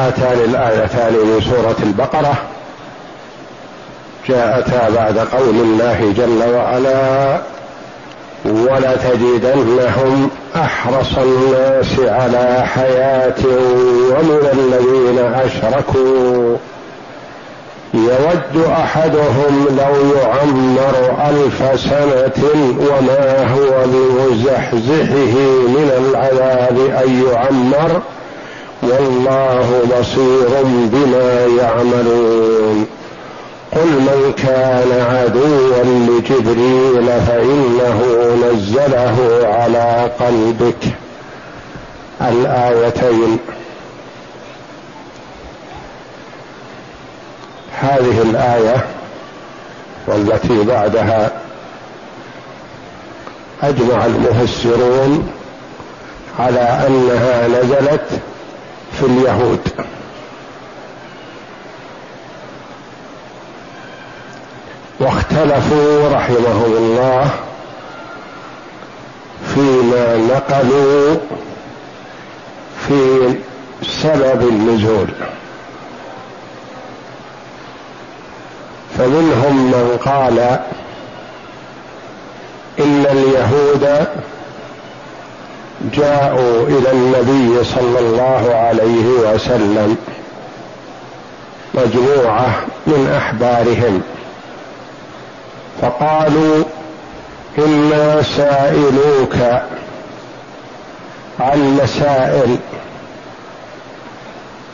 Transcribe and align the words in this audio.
هاتان 0.00 0.38
الآيتان 0.44 1.12
من 1.12 1.40
سورة 1.40 1.76
البقرة. 1.82 2.34
جاءتا 4.28 4.90
بعد 4.96 5.18
قول 5.18 5.54
الله 5.54 6.14
جل 6.16 6.54
وعلا 6.54 7.40
ولتجدنهم 8.44 10.30
أحرص 10.56 11.18
الناس 11.18 12.00
على 12.00 12.66
حياة 12.66 13.44
ومن 14.10 14.48
الذين 14.52 15.18
أشركوا. 15.18 16.56
يود 17.94 18.64
أحدهم 18.66 19.66
لو 19.70 20.18
يعمر 20.20 21.16
ألف 21.28 21.80
سنة 21.80 22.48
وما 22.78 23.52
هو 23.54 23.84
بمزحزحه 23.86 25.34
من 25.68 25.90
العذاب 25.98 26.78
أن 27.04 27.24
يعمر 27.26 28.00
والله 28.90 29.82
بصير 30.00 30.62
بما 30.64 31.46
يعملون 31.62 32.86
قل 33.72 33.86
من 33.86 34.32
كان 34.36 34.92
عدوا 35.10 35.84
لجبريل 35.84 37.20
فانه 37.26 38.00
نزله 38.44 39.40
على 39.44 40.10
قلبك 40.20 40.84
الآيتين. 42.20 43.38
هذه 47.80 48.22
الآية 48.22 48.84
والتي 50.06 50.64
بعدها 50.64 51.30
أجمع 53.62 54.06
المفسرون 54.06 55.30
على 56.38 56.60
أنها 56.60 57.48
نزلت 57.48 58.20
في 59.00 59.06
اليهود. 59.06 59.60
واختلفوا 65.00 66.08
رحمهم 66.08 66.72
الله 66.76 67.30
فيما 69.54 70.16
نقلوا 70.16 71.16
في 72.88 73.34
سبب 73.82 74.48
النزول. 74.48 75.08
فمنهم 78.98 79.66
من 79.66 79.98
قال 80.04 80.38
إن 82.78 83.06
اليهود 83.06 84.06
جاءوا 85.80 86.66
إلى 86.68 86.92
النبي 86.92 87.64
صلى 87.64 87.98
الله 87.98 88.54
عليه 88.54 89.06
وسلم 89.06 89.96
مجموعة 91.74 92.50
من 92.86 93.12
أحبارهم. 93.16 94.02
فقالوا 95.82 96.64
إنا 97.58 98.22
سائلوك 98.22 99.36
عن 101.40 101.78
مسائل 101.82 102.56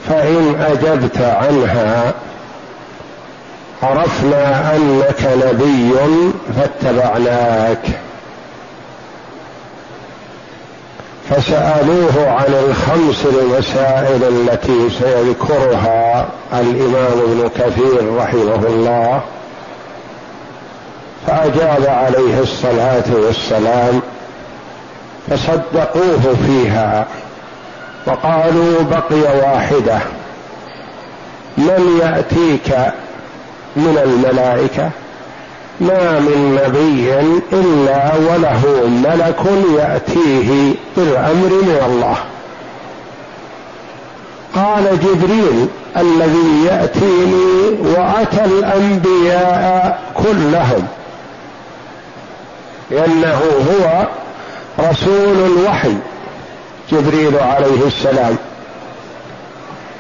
فإن 0.08 0.54
أجبت 0.60 1.20
عنها 1.20 2.14
عرفنا 3.82 4.76
أنك 4.76 5.22
نبي 5.44 5.92
فاتبعناك. 6.56 8.05
فسألوه 11.30 12.30
عن 12.30 12.54
الخمس 12.68 13.26
المسائل 13.26 14.24
التي 14.24 14.90
سيذكرها 14.90 16.28
الإمام 16.52 17.18
ابن 17.18 17.50
كثير 17.58 18.16
رحمه 18.16 18.66
الله 18.66 19.20
فأجاب 21.26 21.86
عليه 21.86 22.40
الصلاة 22.40 23.04
والسلام 23.14 24.00
فصدقوه 25.30 26.34
فيها 26.46 27.06
وقالوا 28.06 28.82
بقي 28.82 29.38
واحدة 29.38 29.98
من 31.58 32.00
يأتيك 32.02 32.76
من 33.76 33.98
الملائكة؟ 34.04 34.90
ما 35.80 36.20
من 36.20 36.58
نبي 36.64 37.20
إلا 37.52 38.14
وله 38.14 38.86
ملك 38.86 39.40
يأتيه 39.78 40.74
بالأمر 40.96 41.48
من 41.48 41.80
الله. 41.86 42.16
قال 44.54 44.98
جبريل 45.00 45.68
الذي 45.96 46.64
يأتيني 46.66 47.78
وأتى 47.80 48.44
الأنبياء 48.44 50.00
كلهم. 50.14 50.86
لأنه 52.90 53.40
هو 53.70 54.06
رسول 54.90 55.36
الوحي 55.46 55.94
جبريل 56.92 57.38
عليه 57.38 57.86
السلام. 57.86 58.36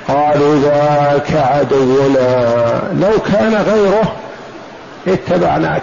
قالوا 0.08 0.56
ذاك 0.56 1.32
عدونا 1.32 2.82
لو 3.00 3.18
كان 3.32 3.54
غيره 3.54 4.12
اتبعناك. 5.08 5.82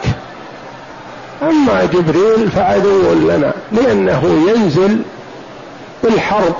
أما 1.41 1.85
جبريل 1.85 2.51
فعدو 2.51 3.13
لنا 3.13 3.53
لأنه 3.71 4.49
ينزل 4.49 5.01
بالحرب 6.03 6.55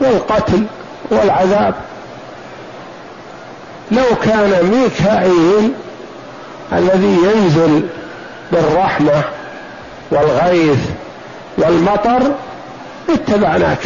والقتل 0.00 0.66
والعذاب. 1.10 1.74
لو 3.90 4.04
كان 4.22 4.70
ميكائيل 4.72 5.72
الذي 6.72 7.16
ينزل 7.24 7.82
بالرحمة 8.52 9.22
والغيث 10.10 10.78
والمطر 11.58 12.22
اتبعناك. 13.10 13.82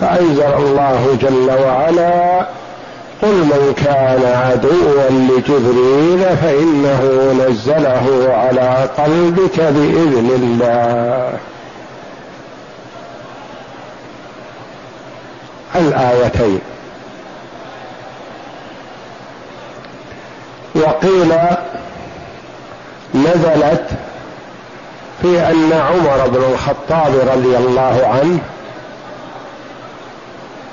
فأنزل 0.00 0.52
الله 0.58 1.18
جل 1.20 1.50
وعلا 1.64 2.46
قل 3.22 3.34
من 3.34 3.74
كان 3.76 4.24
عدوا 4.24 5.10
لجبريل 5.10 6.36
فإنه 6.36 7.32
نزله 7.48 8.34
على 8.34 8.88
قلبك 8.98 9.60
بإذن 9.60 10.30
الله. 10.36 11.38
الآيتين. 15.76 16.60
وقيل 20.74 21.32
نزلت 23.14 23.86
في 25.22 25.40
أن 25.50 25.72
عمر 25.72 26.28
بن 26.28 26.44
الخطاب 26.52 27.12
رضي 27.32 27.56
الله 27.56 28.06
عنه 28.06 28.38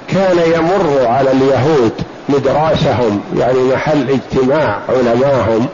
كان 0.08 0.38
يمر 0.38 1.08
على 1.08 1.32
اليهود 1.32 2.02
مدراسهم 2.30 3.22
يعني 3.38 3.60
محل 3.60 4.10
اجتماع 4.10 4.80
علماهم 4.90 5.68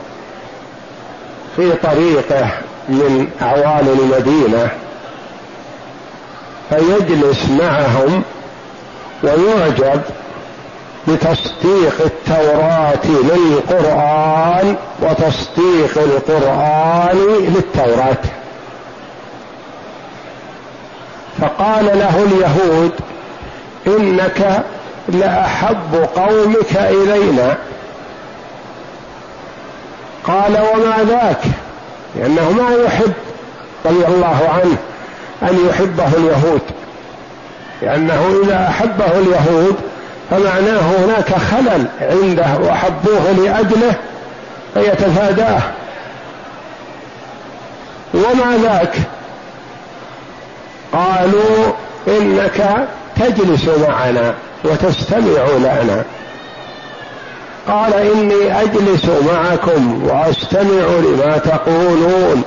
في 1.56 1.72
طريقه 1.74 2.50
من 2.90 3.28
أعوان 3.42 3.88
المدينة 4.00 4.70
فيجلس 6.70 7.50
معهم 7.50 8.24
ويعجب 9.24 10.02
بتصديق 11.08 11.96
التوراة 12.06 13.06
للقرآن 13.06 14.76
وتصديق 15.02 15.98
القرآن 15.98 17.18
التوراه 17.58 18.18
فقال 21.42 21.86
له 21.86 22.24
اليهود 22.24 22.92
إنك 23.88 24.64
لاحب 25.08 26.08
قومك 26.16 26.76
إلينا. 26.76 27.58
قال 30.24 30.52
وما 30.52 30.96
ذاك؟ 31.10 31.42
لأنه 32.16 32.52
ما 32.52 32.76
يحب 32.86 33.14
رضي 33.86 34.06
الله 34.06 34.50
عنه 34.54 34.78
أن 35.52 35.70
يحبه 35.70 36.08
اليهود. 36.08 36.62
لأنه 37.82 38.42
إذا 38.44 38.68
أحبه 38.70 39.20
اليهود 39.20 39.76
فمعناه 40.30 40.82
هناك 40.82 41.34
خلل 41.36 41.86
عنده 42.02 42.70
وحبوه 42.70 43.32
لأجله 43.32 43.94
فيتفاداه. 44.74 45.62
وما 48.14 48.58
ذاك؟ 48.64 48.96
قالوا 50.94 51.74
إنك 52.08 52.88
تجلس 53.16 53.66
معنا 53.88 54.34
وتستمع 54.64 55.46
لنا. 55.58 56.04
قال 57.68 57.94
إني 57.94 58.62
أجلس 58.62 59.06
معكم 59.06 60.04
وأستمع 60.04 60.86
لما 61.04 61.38
تقولون 61.38 62.44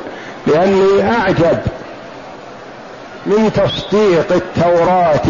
لأني 0.46 1.12
أعجب 1.12 1.58
من 3.26 3.52
تصديق 3.52 4.32
التوراة 4.32 5.26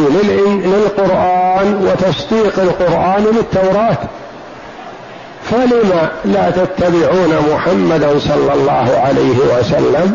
للقرآن 0.65 1.87
وتصديق 1.87 2.59
القرآن 2.59 3.25
للتوراة. 3.25 3.99
فلم 5.51 6.09
لا 6.25 6.51
تتبعون 6.51 7.39
محمدا 7.53 8.19
صلى 8.19 8.53
الله 8.55 9.01
عليه 9.07 9.39
وسلم؟ 9.59 10.15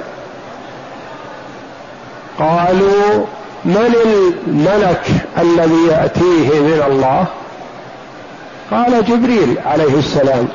قالوا 2.40 3.26
من 3.66 3.96
الملك 4.06 5.02
الذي 5.38 5.88
يأتيه 5.88 6.60
من 6.60 6.84
الله؟ 6.88 7.26
قال 8.72 9.06
جبريل 9.06 9.58
عليه 9.66 9.98
السلام. 9.98 10.48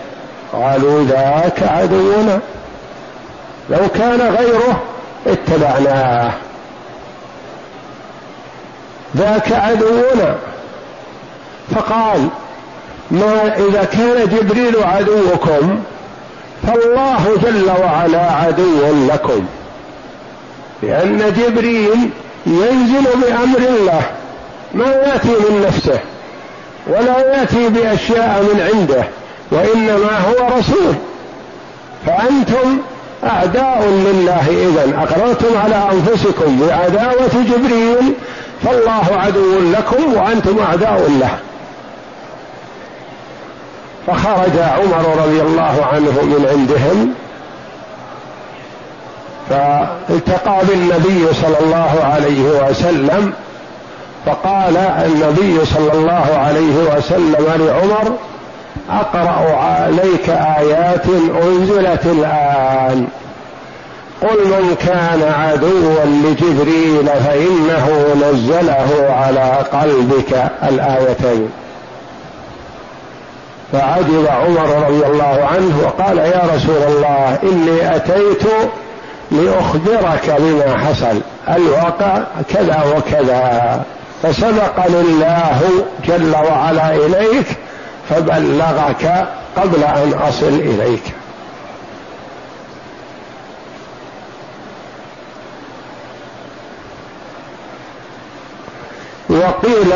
قالوا 0.53 1.05
ذاك 1.05 1.62
عدونا. 1.62 2.41
لو 3.71 3.89
كان 3.95 4.21
غيره 4.21 4.83
اتبعناه. 5.27 6.33
ذاك 9.17 9.53
عدونا. 9.53 10.37
فقال 11.75 12.29
ما 13.11 13.56
إذا 13.56 13.85
كان 13.85 14.29
جبريل 14.29 14.85
عدوكم 14.85 15.83
فالله 16.67 17.37
جل 17.43 17.71
وعلا 17.85 18.33
عدو 18.33 19.06
لكم. 19.12 19.47
لأن 20.83 21.33
جبريل 21.39 22.11
ينزل 22.46 23.05
بأمر 23.23 23.58
الله. 23.58 24.02
ما 24.75 24.87
يأتي 24.87 25.29
من 25.29 25.64
نفسه 25.67 25.99
ولا 26.87 27.19
يأتي 27.19 27.69
بأشياء 27.69 28.43
من 28.43 28.61
عنده 28.61 29.05
وإنما 29.50 30.19
هو 30.19 30.58
رسول. 30.58 30.94
فأنتم 32.06 32.79
أعداء 33.25 33.85
لله 33.88 34.49
اذا 34.49 34.99
أقررتم 34.99 35.58
على 35.64 35.88
أنفسكم 35.93 36.61
بعداوة 36.61 37.44
جبريل 37.49 38.14
فالله 38.64 39.06
عدو 39.11 39.70
لكم 39.73 40.14
وأنتم 40.14 40.58
أعداء 40.58 41.11
له. 41.20 41.38
فخرج 44.06 44.58
عمر 44.58 45.25
رضي 45.25 45.41
الله 45.43 45.87
عنه 45.93 46.23
من 46.23 46.46
عندهم 46.50 47.14
فالتقى 49.50 50.67
بالنبي 50.69 51.35
صلى 51.35 51.56
الله 51.61 52.05
عليه 52.05 52.43
وسلم 52.43 53.32
فقال 54.26 54.76
النبي 54.76 55.64
صلى 55.64 55.93
الله 55.93 56.26
عليه 56.37 56.96
وسلم 56.96 57.46
لعمر 57.58 58.12
أقرأ 58.91 59.56
عليك 59.56 60.29
آيات 60.31 61.06
أنزلت 61.43 62.06
الآن. 62.06 63.06
قل 64.23 64.38
من 64.46 64.76
كان 64.87 65.32
عدوا 65.41 66.05
لجبريل 66.05 67.06
فإنه 67.06 68.14
نزله 68.23 69.14
على 69.25 69.58
قلبك 69.73 70.50
الآيتين. 70.62 71.50
فعجب 73.73 74.26
عمر 74.26 74.87
رضي 74.88 75.06
الله 75.06 75.49
عنه 75.55 75.82
وقال 75.85 76.19
يا 76.19 76.43
رسول 76.55 76.82
الله 76.88 77.38
إني 77.43 77.96
أتيت 77.96 78.43
لاخبرك 79.34 80.36
بما 80.38 80.78
حصل. 80.78 81.20
الواقع 81.48 82.22
كذا 82.54 82.84
وكذا. 82.96 83.82
فسبقني 84.22 85.00
الله 85.00 85.60
جل 86.08 86.34
وعلا 86.34 86.94
إليك 86.94 87.46
فبلغك 88.10 89.26
قبل 89.56 89.84
أن 89.84 90.12
أصل 90.28 90.48
إليك. 90.48 91.02
وقيل 99.28 99.92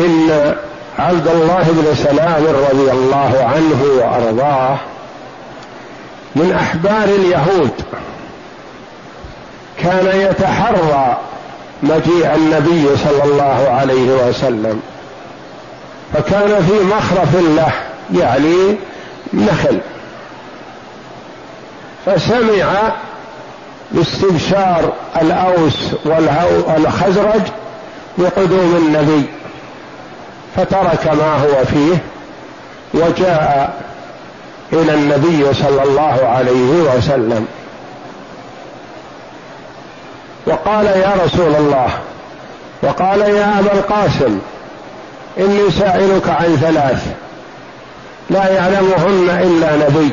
إن 0.00 0.54
عبد 0.98 1.28
الله 1.28 1.62
بن 1.68 1.94
سلام 1.94 2.44
رضي 2.44 2.90
الله 2.90 3.50
عنه 3.54 3.84
وأرضاه 3.98 4.78
من 6.36 6.52
أحبار 6.52 7.04
اليهود. 7.04 7.70
كان 9.82 10.20
يتحرى 10.20 11.16
مجيء 11.82 12.34
النبي 12.34 12.96
صلى 12.96 13.24
الله 13.24 13.68
عليه 13.70 14.28
وسلم. 14.28 14.80
فكان 16.14 16.66
في 16.68 16.84
مخرف 16.84 17.36
له 17.36 17.72
يعني 18.20 18.76
نخل. 19.34 19.80
فسمع 22.06 22.92
باستبشار 23.92 24.92
الأوس 25.22 25.94
والخزرج 26.04 27.42
بقدوم 28.18 28.76
النبي 28.76 29.26
فترك 30.56 31.06
ما 31.06 31.36
هو 31.36 31.64
فيه 31.64 31.98
وجاء 32.94 33.85
إلى 34.72 34.94
النبي 34.94 35.54
صلى 35.54 35.82
الله 35.82 36.28
عليه 36.28 36.96
وسلم. 36.96 37.46
وقال 40.46 40.86
يا 40.86 41.14
رسول 41.24 41.54
الله 41.54 41.88
وقال 42.82 43.20
يا 43.20 43.58
أبا 43.58 43.72
القاسم 43.72 44.38
إني 45.38 45.70
سائلك 45.70 46.28
عن 46.28 46.56
ثلاث 46.56 47.06
لا 48.30 48.48
يعلمهن 48.48 49.30
إلا 49.42 49.76
نبي. 49.76 50.10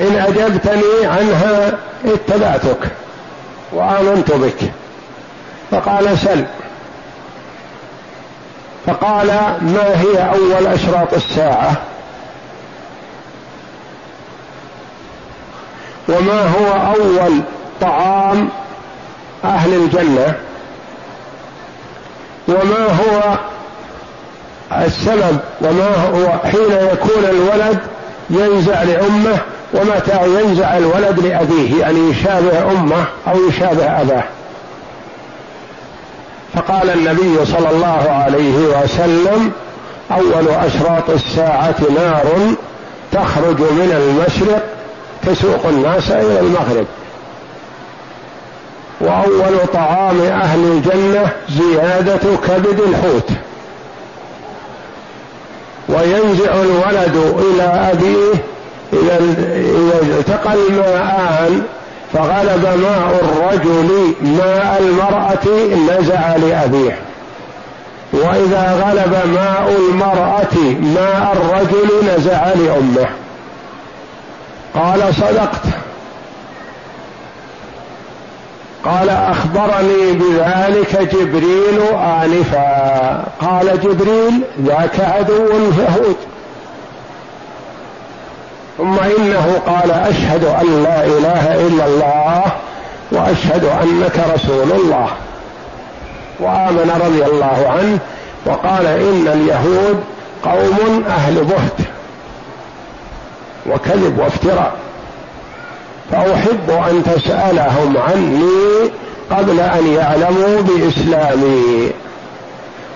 إن 0.00 0.16
أجبتني 0.16 1.06
عنها 1.06 1.72
اتبعتك 2.04 2.78
وآمنت 3.72 4.32
بك. 4.32 4.72
فقال 5.70 6.18
سل. 6.18 6.44
فقال 8.86 9.26
ما 9.62 10.00
هي 10.00 10.30
أول 10.34 10.66
أشراط 10.66 11.14
الساعة؟ 11.14 11.72
وما 16.08 16.42
هو 16.42 16.94
أول 16.94 17.40
طعام 17.80 18.48
أهل 19.44 19.74
الجنة 19.74 20.34
وما 22.48 22.86
هو 22.86 23.38
السبب 24.84 25.38
وما 25.60 25.90
هو 25.96 26.38
حين 26.50 26.88
يكون 26.92 27.24
الولد 27.24 27.78
ينزع 28.30 28.82
لأمه 28.82 29.38
ومتى 29.74 30.40
ينزع 30.40 30.76
الولد 30.76 31.20
لأبيه 31.20 31.80
يعني 31.80 32.10
يشابه 32.10 32.70
أمه 32.70 33.04
أو 33.28 33.48
يشابه 33.48 34.00
أباه. 34.00 34.24
فقال 36.54 36.90
النبي 36.90 37.46
صلى 37.46 37.70
الله 37.70 38.10
عليه 38.10 38.82
وسلم 38.82 39.52
أول 40.10 40.48
أشراط 40.48 41.10
الساعة 41.10 41.76
نار 41.96 42.54
تخرج 43.12 43.60
من 43.60 43.92
المشرق 43.92 44.75
تسوق 45.26 45.66
الناس 45.66 46.10
إلى 46.10 46.40
المغرب. 46.40 46.86
وأول 49.00 49.66
طعام 49.74 50.20
أهل 50.20 50.58
الجنة 50.58 51.32
زيادة 51.48 52.36
كبد 52.48 52.80
الحوت. 52.80 53.30
وينزع 55.88 56.54
الولد 56.54 57.34
إلى 57.38 57.62
أبيه 57.62 58.32
اذا 58.92 59.16
إذا 59.18 60.18
التقى 60.18 60.54
الماءان 60.54 61.62
فغلب 62.12 62.62
ماء 62.82 63.20
الرجل 63.22 64.14
ماء 64.22 64.78
المرأة 64.80 65.66
نزع 65.98 66.36
لأبيه. 66.36 66.98
وإذا 68.12 68.84
غلب 68.86 69.34
ماء 69.34 69.76
المرأة 69.90 70.74
ماء 70.80 71.36
الرجل 71.36 72.14
نزع 72.16 72.46
لأمه. 72.46 73.06
قال 74.76 75.14
صدقت. 75.14 75.62
قال 78.84 79.08
أخبرني 79.10 80.12
بذلك 80.12 81.14
جبريل 81.14 81.80
آنفا. 81.94 83.24
قال 83.40 83.80
جبريل 83.80 84.42
ذاك 84.62 85.00
عدو 85.00 85.46
اليهود 85.46 86.16
ثم 88.78 88.98
إنه 88.98 89.60
قال 89.66 89.90
أشهد 89.90 90.44
أن 90.44 90.82
لا 90.82 91.04
إله 91.04 91.66
إلا 91.66 91.86
الله 91.86 92.42
وأشهد 93.12 93.64
أنك 93.64 94.24
رسول 94.34 94.72
الله. 94.72 95.08
وآمن 96.40 97.00
رضي 97.04 97.24
الله 97.24 97.68
عنه 97.78 97.98
وقال 98.46 98.86
إن 98.86 99.28
اليهود 99.28 100.04
قوم 100.44 101.04
أهل 101.08 101.44
بهت. 101.44 101.95
وكذب 103.70 104.18
وافتراء. 104.18 104.72
فأحب 106.12 106.70
أن 106.70 107.02
تسألهم 107.04 107.96
عني 107.96 108.90
قبل 109.30 109.60
أن 109.60 109.86
يعلموا 109.86 110.60
بإسلامي. 110.60 111.90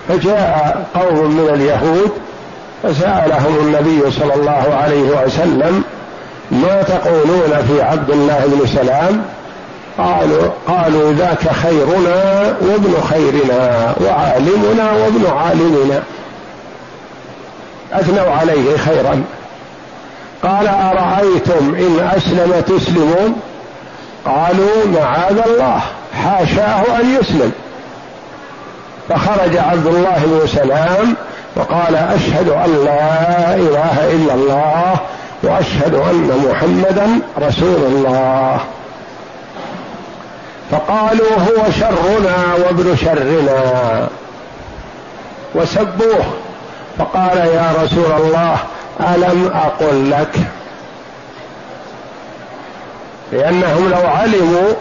فجاء 0.07 0.85
قوم 0.95 1.31
من 1.31 1.49
اليهود 1.53 2.11
فسألهم 2.83 3.55
النبي 3.55 4.11
صلى 4.11 4.33
الله 4.33 4.79
عليه 4.83 5.25
وسلم 5.25 5.83
ما 6.51 6.81
تقولون 6.81 7.65
في 7.67 7.81
عبد 7.81 8.09
الله 8.09 8.43
بن 8.47 8.67
سلام؟ 8.67 9.23
قالوا 9.97 10.49
قالوا 10.67 11.13
ذاك 11.13 11.51
خيرنا 11.51 12.45
وابن 12.61 12.93
خيرنا 13.09 13.93
وعالمنا 14.01 14.91
وابن 14.91 15.37
عالمنا. 15.37 16.03
أثنوا 17.93 18.35
عليه 18.35 18.77
خيرا. 18.77 19.23
قال 20.43 20.67
أرأيتم 20.67 21.75
إن 21.75 22.11
أسلم 22.17 22.63
تسلمون؟ 22.67 23.41
قالوا 24.25 24.85
معاذ 24.93 25.41
الله. 25.47 25.79
حاشاه 26.23 26.99
أن 26.99 27.17
يسلم. 27.19 27.51
فخرج 29.09 29.57
عبد 29.57 29.87
الله 29.87 30.21
بن 30.25 30.47
سلام 30.47 31.15
وقال 31.55 31.95
أشهد 31.95 32.49
أن 32.49 32.85
لا 32.85 33.55
إله 33.55 34.11
إلا 34.11 34.33
الله 34.33 34.95
وأشهد 35.43 35.95
أن 35.95 36.49
محمدا 36.49 37.19
رسول 37.47 37.81
الله. 37.85 38.59
فقالوا 40.71 41.33
هو 41.37 41.71
شرنا 41.79 42.65
وابن 42.65 42.95
شرنا. 42.95 44.07
وسبوه. 45.55 46.25
فقال 46.97 47.37
يا 47.37 47.73
رسول 47.83 48.11
الله 48.19 48.57
ألم 49.01 49.51
أقل 49.53 50.11
لك؟ 50.11 50.35
لأنهم 53.31 53.89
لو 53.89 54.09
علموا 54.09 54.73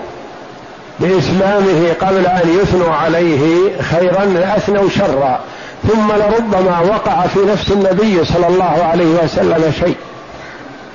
بإسلامه 1.00 1.92
قبل 2.00 2.26
أن 2.26 2.58
يثنوا 2.62 2.94
عليه 2.94 3.72
خيرا 3.82 4.24
لأثنوا 4.24 4.88
شرا 4.88 5.40
ثم 5.88 6.12
لربما 6.12 6.80
وقع 6.80 7.26
في 7.26 7.38
نفس 7.52 7.70
النبي 7.70 8.24
صلى 8.24 8.46
الله 8.46 8.84
عليه 8.84 9.24
وسلم 9.24 9.72
شيء 9.80 9.96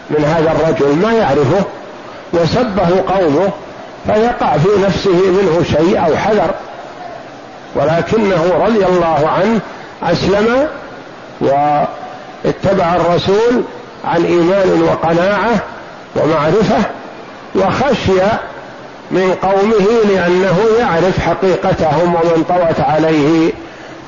من 0.10 0.25
هذا 0.25 0.51
الرجل 0.51 0.96
ما 0.96 1.13
يعرفه 1.13 1.63
وسبه 2.34 3.03
قومه 3.15 3.50
فيقع 4.05 4.58
في 4.58 4.70
نفسه 4.88 5.32
منه 5.32 5.63
شيء 5.72 6.05
أو 6.05 6.17
حذر. 6.17 6.51
ولكنه 7.75 8.53
رضي 8.65 8.86
الله 8.86 9.29
عنه 9.29 9.60
أسلم 10.03 10.67
واتبع 12.46 12.96
الرسول 12.96 13.64
عن 14.06 14.25
إيمان 14.25 14.82
وقناعة 14.82 15.56
ومعرفة 16.16 16.78
وخشي 17.56 18.22
من 19.12 19.36
قومه 19.42 19.88
لأنه 20.10 20.60
يعرف 20.80 21.20
حقيقتهم 21.20 22.16
ومن 22.16 22.44
طوت 22.50 22.80
عليه 22.80 23.52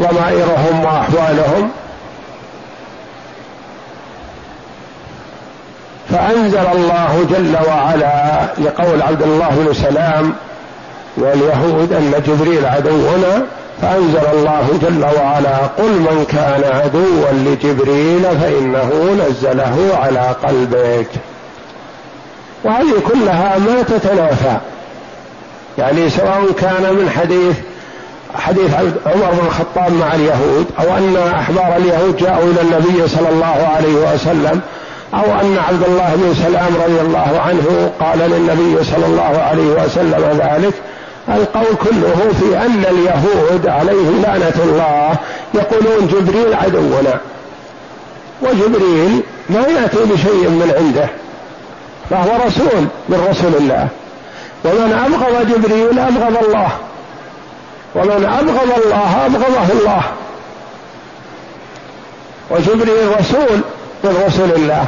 ضمائرهم 0.02 0.84
وأحوالهم. 0.84 1.70
فأنزل 6.10 6.66
الله 6.76 7.26
جل 7.30 7.58
وعلا 7.68 8.42
لقول 8.58 9.02
عبد 9.02 9.22
الله 9.22 9.50
بن 9.50 9.74
سلام 9.74 10.34
واليهود 11.18 11.94
أن 11.94 12.24
جبريل 12.28 12.66
عدونا 12.66 13.46
فأنزل 13.82 14.26
الله 14.34 14.68
جل 14.82 15.04
وعلا 15.04 15.58
قل 15.78 15.90
من 15.90 16.26
كان 16.30 16.64
عدوا 16.64 17.32
لجبريل 17.32 18.24
فإنه 18.42 19.18
نزله 19.28 20.00
على 20.04 20.36
قلبك. 20.44 21.10
وهذه 22.64 22.94
كلها 23.14 23.58
ما 23.58 23.82
تتنافى. 23.82 24.58
يعني 25.78 26.10
سواء 26.10 26.52
كان 26.60 26.94
من 26.94 27.10
حديث 27.10 27.56
حديث 28.36 28.74
عمر 29.06 29.32
بن 29.32 29.48
الخطاب 29.48 29.94
مع 29.94 30.16
اليهود 30.16 30.66
أو 30.80 30.98
أن 30.98 31.18
أحبار 31.36 31.78
اليهود 31.78 32.18
جاءوا 32.18 32.52
إلى 32.52 32.62
النبي 32.62 33.08
صلى 33.08 33.30
الله 33.30 33.68
عليه 33.76 34.14
وسلم 34.14 34.62
أو 35.14 35.40
أن 35.42 35.58
عبد 35.68 35.84
الله 35.88 36.16
بن 36.16 36.34
سلام 36.34 36.76
رضي 36.86 37.02
الله 37.02 37.42
عنه 37.48 37.92
قال 38.00 38.20
للنبي 38.20 38.84
صلى 38.84 39.06
الله 39.06 39.42
عليه 39.50 39.84
وسلم 39.84 40.40
ذلك 40.42 40.74
القول 41.30 41.76
كله 41.84 42.32
في 42.40 42.58
أن 42.58 42.84
اليهود 42.90 43.68
عليهم 43.68 44.22
لعنة 44.24 44.64
الله 44.64 45.16
يقولون 45.54 46.08
جبريل 46.08 46.54
عدونا. 46.54 47.20
وجبريل 48.42 49.24
ما 49.50 49.60
يأتي 49.60 49.98
بشيء 49.98 50.50
من 50.50 50.74
عنده 50.78 51.10
فهو 52.10 52.46
رسول 52.48 52.88
من 53.10 53.28
رسول 53.30 53.56
الله. 53.56 53.88
ومن 54.66 54.94
أبغض 55.06 55.48
جبريل 55.52 56.00
أبغض 56.00 56.46
الله. 56.46 56.70
ومن 57.96 58.26
أبغض 58.26 58.84
الله 58.86 59.26
أبغضه 59.26 59.80
الله. 59.80 60.04
وجبريل 62.52 63.20
رسول 63.20 63.60
من 64.04 64.24
رسل 64.28 64.56
الله. 64.56 64.86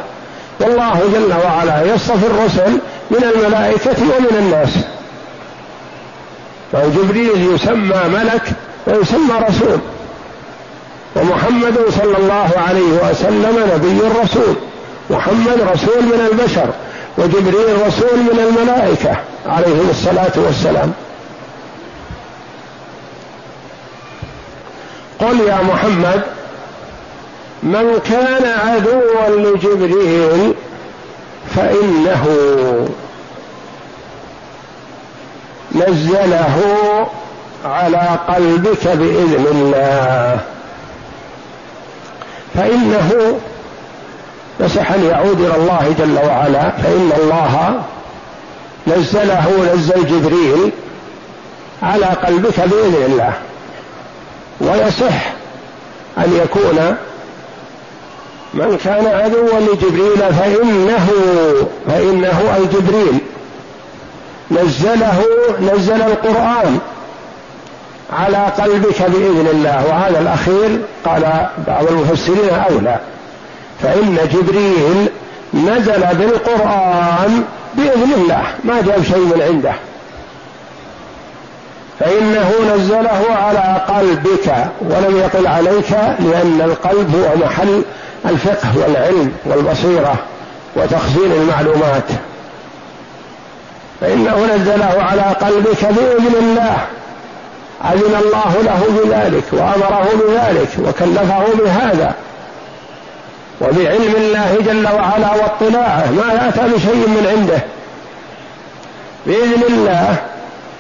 والله 0.59 1.01
جل 1.13 1.33
وعلا 1.45 1.93
يصطفي 1.93 2.25
الرسل 2.25 2.71
من 3.11 3.23
الملائكة 3.35 4.01
ومن 4.01 4.37
الناس. 4.39 4.69
فجبريل 6.71 7.53
يسمى 7.53 8.01
ملك 8.13 8.43
ويسمى 8.87 9.33
رسول. 9.49 9.79
ومحمد 11.15 11.79
صلى 11.89 12.17
الله 12.17 12.51
عليه 12.67 13.09
وسلم 13.09 13.55
نبي 13.75 14.01
رسول. 14.21 14.55
محمد 15.09 15.61
رسول 15.73 16.03
من 16.03 16.27
البشر 16.31 16.69
وجبريل 17.17 17.87
رسول 17.87 18.19
من 18.19 18.39
الملائكة 18.47 19.17
عليهم 19.45 19.87
الصلاة 19.89 20.45
والسلام. 20.45 20.93
قل 25.19 25.39
يا 25.39 25.61
محمد 25.61 26.21
من 27.63 27.99
كان 28.09 28.45
عدوا 28.45 29.35
لجبريل 29.35 30.53
فإنه 31.55 32.25
نزله 35.87 36.57
على 37.65 38.19
قلبك 38.27 38.87
بإذن 38.87 39.45
الله. 39.51 40.39
يصح 44.59 44.91
أن 44.91 45.03
يعود 45.03 45.41
إلى 45.41 45.55
الله 45.55 45.95
جل 45.99 46.27
وعلا. 46.27 46.69
فإن 46.69 47.11
الله 47.17 47.81
نزله 48.87 49.73
نزل 49.73 50.07
جبريل 50.07 50.71
على 51.83 52.05
قلبك 52.05 52.59
بإذن 52.59 53.03
الله. 53.05 53.33
ويصح 54.61 55.31
أن 56.17 56.39
يكون 56.43 56.95
من 58.53 58.77
كان 58.85 59.07
عدوا 59.07 59.59
لجبريل 59.59 60.33
فإنه 60.33 61.07
فإنه 61.87 62.55
أي 62.55 62.65
جبريل 62.65 63.19
نزله 64.51 65.21
نزل 65.61 66.01
القرآن 66.01 66.79
على 68.13 68.37
قلبك 68.37 69.01
بإذن 69.01 69.47
الله 69.51 69.85
وهذا 69.89 70.19
الأخير 70.19 70.79
قال 71.05 71.47
بعض 71.67 71.87
المفسرين 71.87 72.49
أولى. 72.69 72.99
فإن 73.83 74.17
جبريل 74.33 75.09
نزل 75.53 76.05
بالقرآن 76.13 77.43
بإذن 77.75 78.13
الله 78.17 78.43
ما 78.63 78.81
جاب 78.81 79.03
شيء 79.03 79.17
من 79.17 79.41
عنده. 79.41 79.73
فإنه 81.99 82.51
نزله 82.75 83.25
على 83.29 83.81
قلبك 83.87 84.55
ولم 84.81 85.17
يقل 85.17 85.47
عليك 85.47 85.91
لأن 86.19 86.61
القلب 86.61 87.15
هو 87.15 87.45
محل 87.45 87.83
الفقه 88.25 88.69
والعلم 88.75 89.31
والبصيرة 89.45 90.15
وتخزين 90.75 91.31
المعلومات. 91.31 92.28
فإنه 94.01 94.55
نزله 94.55 94.95
على 94.99 95.21
قلبك 95.21 95.85
بإذن 95.85 96.35
الله. 96.39 96.77
أذن 97.85 98.15
الله 98.15 98.61
له 98.61 99.03
بذلك 99.03 99.43
وأمره 99.51 100.07
بذلك 100.13 100.69
وكلفه 100.87 101.43
بهذا. 101.63 102.13
وبعلم 103.61 104.13
الله 104.17 104.57
جل 104.65 104.87
وعلا 104.87 105.31
واطلاعه 105.35 106.11
ما 106.11 106.33
يأتى 106.33 106.73
بشيء 106.73 107.07
من 107.07 107.27
عنده. 107.37 107.61
بإذن 109.25 109.63
الله 109.69 110.15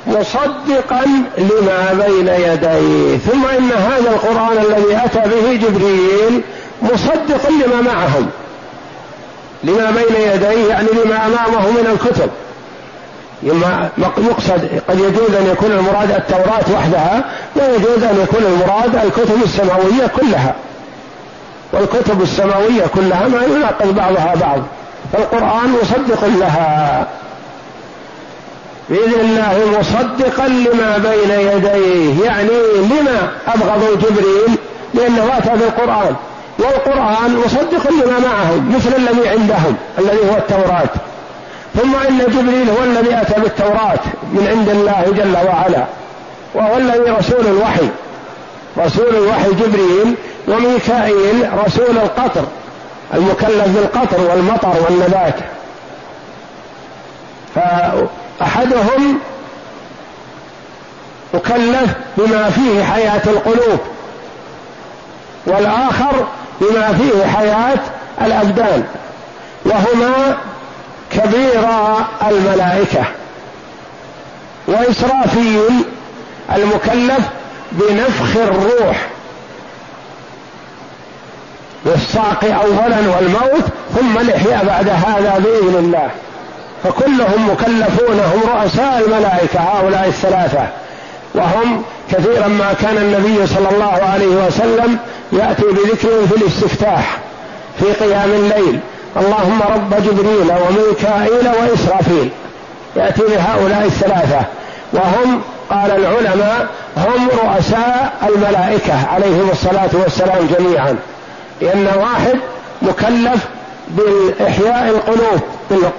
مصدقا 0.07 1.05
لما 1.37 2.05
بين 2.07 2.27
يديه. 2.27 3.17
ثم 3.17 3.45
إن 3.57 3.71
هذا 3.71 4.09
القرآن 4.09 4.57
الذي 4.57 4.97
أتى 5.05 5.29
به 5.29 5.55
جبريل 5.55 6.41
مصدق 6.81 7.49
لما 7.49 7.81
معهم. 7.81 8.29
لما 9.63 9.91
بين 9.91 10.21
يديه 10.33 10.69
يعني 10.69 10.87
لما 11.05 11.25
أمامه 11.25 11.71
من 11.71 11.87
الكتب. 11.93 12.29
يقصد 13.43 14.81
قد 14.87 14.99
يجوز 14.99 15.35
أن 15.39 15.47
يكون 15.51 15.71
المراد 15.71 16.11
التوراة 16.11 16.65
وحدها 16.73 17.23
ويجوز 17.55 18.03
أن 18.03 18.19
يكون 18.23 18.43
المراد 18.45 18.95
الكتب 18.95 19.43
السماوية 19.43 20.07
كلها. 20.15 20.55
والكتب 21.73 22.21
السماوية 22.21 22.85
كلها 22.95 23.27
ما 23.27 23.43
يناقض 23.43 23.95
بعضها 23.95 24.33
بعض 24.41 24.61
فالقرآن 25.13 25.75
مصدق 25.81 26.25
لها. 26.25 27.07
بإذن 28.89 29.19
الله 29.19 29.79
مصدقا 29.79 30.47
لما 30.47 30.97
بين 30.97 31.31
يديه 31.31 32.25
يعني 32.25 32.49
لما 32.75 33.31
أبغضوا 33.47 33.95
جبريل 33.95 34.57
لأنه 34.93 35.37
أتى 35.37 35.49
بالقرآن. 35.49 36.15
والقرآن 36.59 37.41
مصدق 37.45 37.91
لما 37.91 38.19
معهم 38.19 38.75
مثل 38.75 38.95
الذي 38.95 39.29
عندهم 39.29 39.75
الذي 39.99 40.29
هو 40.31 40.37
التوراة. 40.37 40.89
ثم 41.81 41.95
إن 41.95 42.17
جبريل 42.17 42.69
هو 42.69 42.83
الذي 42.83 43.21
أتى 43.21 43.41
بالتوراة 43.41 43.99
من 44.23 44.47
عند 44.47 44.69
الله 44.69 45.05
جل 45.17 45.47
وعلا 45.47 45.85
وهو 46.53 46.77
الذي 46.77 47.11
رسول 47.11 47.47
الوحي 47.47 47.89
رسول 48.77 49.15
الوحي 49.15 49.49
جبريل 49.49 50.15
وميكائيل 50.47 51.49
رسول 51.65 51.97
القطر 51.97 52.43
المكلف 53.13 53.67
بالقطر 53.67 54.21
والمطر 54.21 54.73
والنبات. 54.85 55.35
فأحدهم 57.55 59.19
مكلف 61.33 61.95
بما 62.17 62.49
فيه 62.49 62.83
حياة 62.83 63.21
القلوب 63.25 63.79
والآخر 65.45 66.27
بما 66.61 66.93
فيه 66.93 67.25
حياة 67.25 67.79
الأبدان 68.21 68.83
وهما 69.65 70.37
كبير 71.11 71.67
الملائكة. 72.27 73.03
وإسرافيل 74.67 75.83
المكلف 76.55 77.29
بنفخ 77.71 78.37
الروح. 78.37 79.07
والصعق 81.85 82.43
أولا 82.43 82.97
والموت 83.15 83.63
ثم 83.95 84.17
الإحياء 84.17 84.65
بعد 84.65 84.89
هذا 84.89 85.43
بإذن 85.43 85.75
الله. 85.75 86.09
فكلهم 86.83 87.49
مكلفون 87.49 88.19
هم 88.19 88.41
رؤساء 88.55 89.03
الملائكة 89.05 89.59
هؤلاء 89.59 90.07
الثلاثة. 90.07 90.67
وهم 91.35 91.83
كثيرا 92.11 92.47
ما 92.47 92.73
كان 92.81 92.97
النبي 92.97 93.47
صلى 93.47 93.69
الله 93.71 94.09
عليه 94.13 94.47
وسلم 94.47 94.97
يأتي 95.31 95.63
بذكر 95.63 96.27
في 96.27 96.35
الاستفتاح 96.37 97.17
في 97.79 97.93
قيام 97.93 98.31
الليل. 98.31 98.79
اللهم 99.17 99.61
رب 99.73 100.03
جبريل 100.03 100.51
وميكائيل 100.51 101.49
وإسرافيل. 101.61 102.29
يأتي 102.95 103.21
بهؤلاء 103.21 103.83
الثلاثة. 103.85 104.41
وهم 104.93 105.41
قال 105.69 105.91
العلماء 105.91 106.67
هم 106.97 107.29
رؤساء 107.43 108.13
الملائكة 108.23 109.07
عليهم 109.13 109.49
الصلاة 109.51 109.89
والسلام 109.93 110.47
جميعا. 110.59 110.95
لأن 111.61 111.87
واحد 111.87 112.39
مكلف 112.81 113.47
بإحياء 113.87 114.89
القلوب 114.89 115.41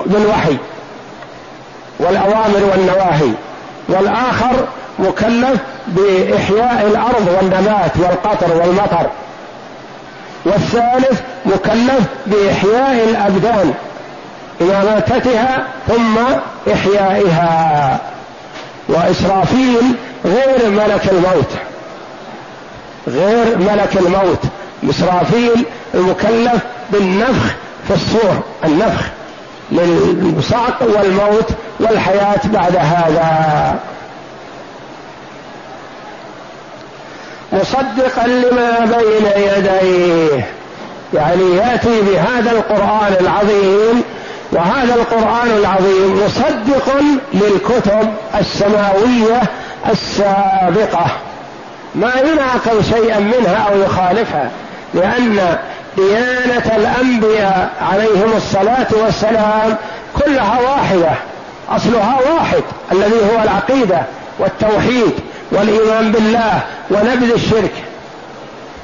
بالوحي. 0.07 0.57
والأوامر 1.99 2.71
والنواهي. 2.73 3.33
والآخر 3.89 4.67
مكلف 4.99 5.61
بإحياء 5.87 6.87
الأرض 6.87 7.37
والنبات 7.37 7.93
والقطر 7.97 8.57
والمطر. 8.57 9.07
والثالث 10.45 11.21
مكلف 11.47 12.01
بإحياء 12.27 13.09
الأبدان 13.11 13.75
إمامتها 14.61 15.67
ثم 15.89 16.19
إحيائها. 16.73 17.99
وإسرافيل 18.89 19.95
غير 20.25 20.71
ملك 20.71 21.09
الموت 21.13 21.51
غير 23.09 23.59
ملك 23.59 23.97
الموت. 23.97 24.43
إسرافيل 24.91 25.65
المكلف 25.95 26.63
بالنفخ 26.93 27.55
في 27.89 27.95
الصور 27.95 28.43
النفخ 28.65 29.03
للصعق 29.73 30.83
والموت 30.83 31.49
والحياة 31.81 32.41
بعد 32.45 32.77
هذا. 32.77 33.75
مصدقا 37.53 38.27
لما 38.27 38.79
بين 38.99 39.43
يديه. 39.43 40.47
يعني 41.15 41.57
يأتي 41.57 42.01
بهذا 42.01 42.51
القرآن 42.51 43.17
العظيم 43.21 44.03
وهذا 44.53 44.95
القرآن 44.95 45.51
العظيم 45.59 46.25
مصدق 46.25 46.95
للكتب 47.35 48.15
السماوية 48.41 49.43
السابقة. 49.91 51.07
ما 51.95 52.13
يناقض 52.21 52.85
شيئا 52.95 53.19
منها 53.19 53.69
أو 53.71 53.81
يخالفها 53.81 54.51
لأن 54.95 55.59
ديانة 55.97 56.77
الأنبياء 56.77 57.71
عليهم 57.93 58.33
الصلاة 58.37 58.87
والسلام 59.05 59.77
كلها 60.25 60.61
واحدة 60.61 61.11
أصلها 61.71 62.19
واحد 62.35 62.63
الذي 62.93 63.17
هو 63.17 63.43
العقيدة 63.43 64.03
والتوحيد. 64.39 65.13
والإيمان 65.53 66.13
بالله 66.13 66.61
ونبذ 66.91 67.33
الشرك. 67.33 67.73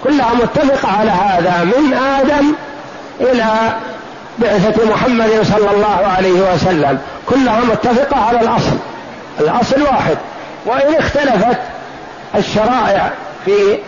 كلها 0.04 0.34
متفقة 0.34 0.88
على 1.00 1.10
هذا 1.10 1.64
من 1.64 1.94
آدم 1.94 2.52
إلى 3.20 3.46
بعثة 4.38 4.90
محمد 4.90 5.30
صلى 5.42 5.70
الله 5.70 6.06
عليه 6.16 6.54
وسلم. 6.54 6.98
كلها 7.26 7.60
متفقة 7.60 8.16
على 8.24 8.40
الأصل. 8.40 8.76
الأصل 9.40 9.82
واحد. 9.82 10.16
وإن 10.66 10.94
اختلفت 10.94 11.58
الشرائع 12.34 13.10
في 13.44 13.78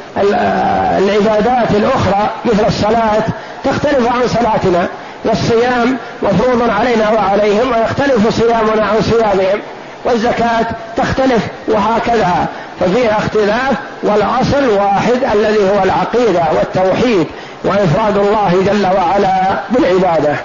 العبادات 0.99 1.71
الأخرى 1.71 2.31
مثل 2.45 2.67
الصلاة 2.67 3.23
تختلف 3.65 4.13
عن 4.13 4.29
صلاتنا. 4.29 4.87
والصيام 5.25 5.97
مفروض 6.23 6.71
علينا 6.71 7.11
وعليهم 7.11 7.73
ويختلف 7.73 8.41
صيامنا 8.41 8.87
عن 8.87 9.03
صيامهم. 9.03 9.61
والزكاة 10.05 10.67
تختلف 10.97 11.47
وهكذا. 11.69 12.47
ففيها 12.81 13.19
اختلاف 13.19 13.77
والأصل 14.03 14.69
واحد 14.69 15.25
الذي 15.35 15.59
هو 15.59 15.83
العقيدة 15.85 16.43
والتوحيد 16.57 17.27
وإفراد 17.65 18.17
الله 18.17 18.65
جل 18.67 18.87
وعلا 18.87 19.61
بالعبادة. 19.71 20.37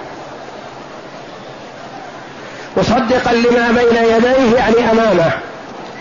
مصدقا 2.78 3.34
لما 3.34 3.68
بين 3.72 4.04
يديه 4.16 4.58
يعني 4.58 4.92
أمامه 4.92 5.32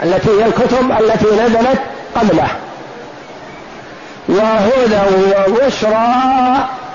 التي 0.02 0.30
هي 0.30 0.46
الكتب 0.46 0.92
التي 1.00 1.26
نزلت 1.26 1.80
قبله. 2.16 2.48
وهدى 4.28 5.00
وبشرى 5.48 6.08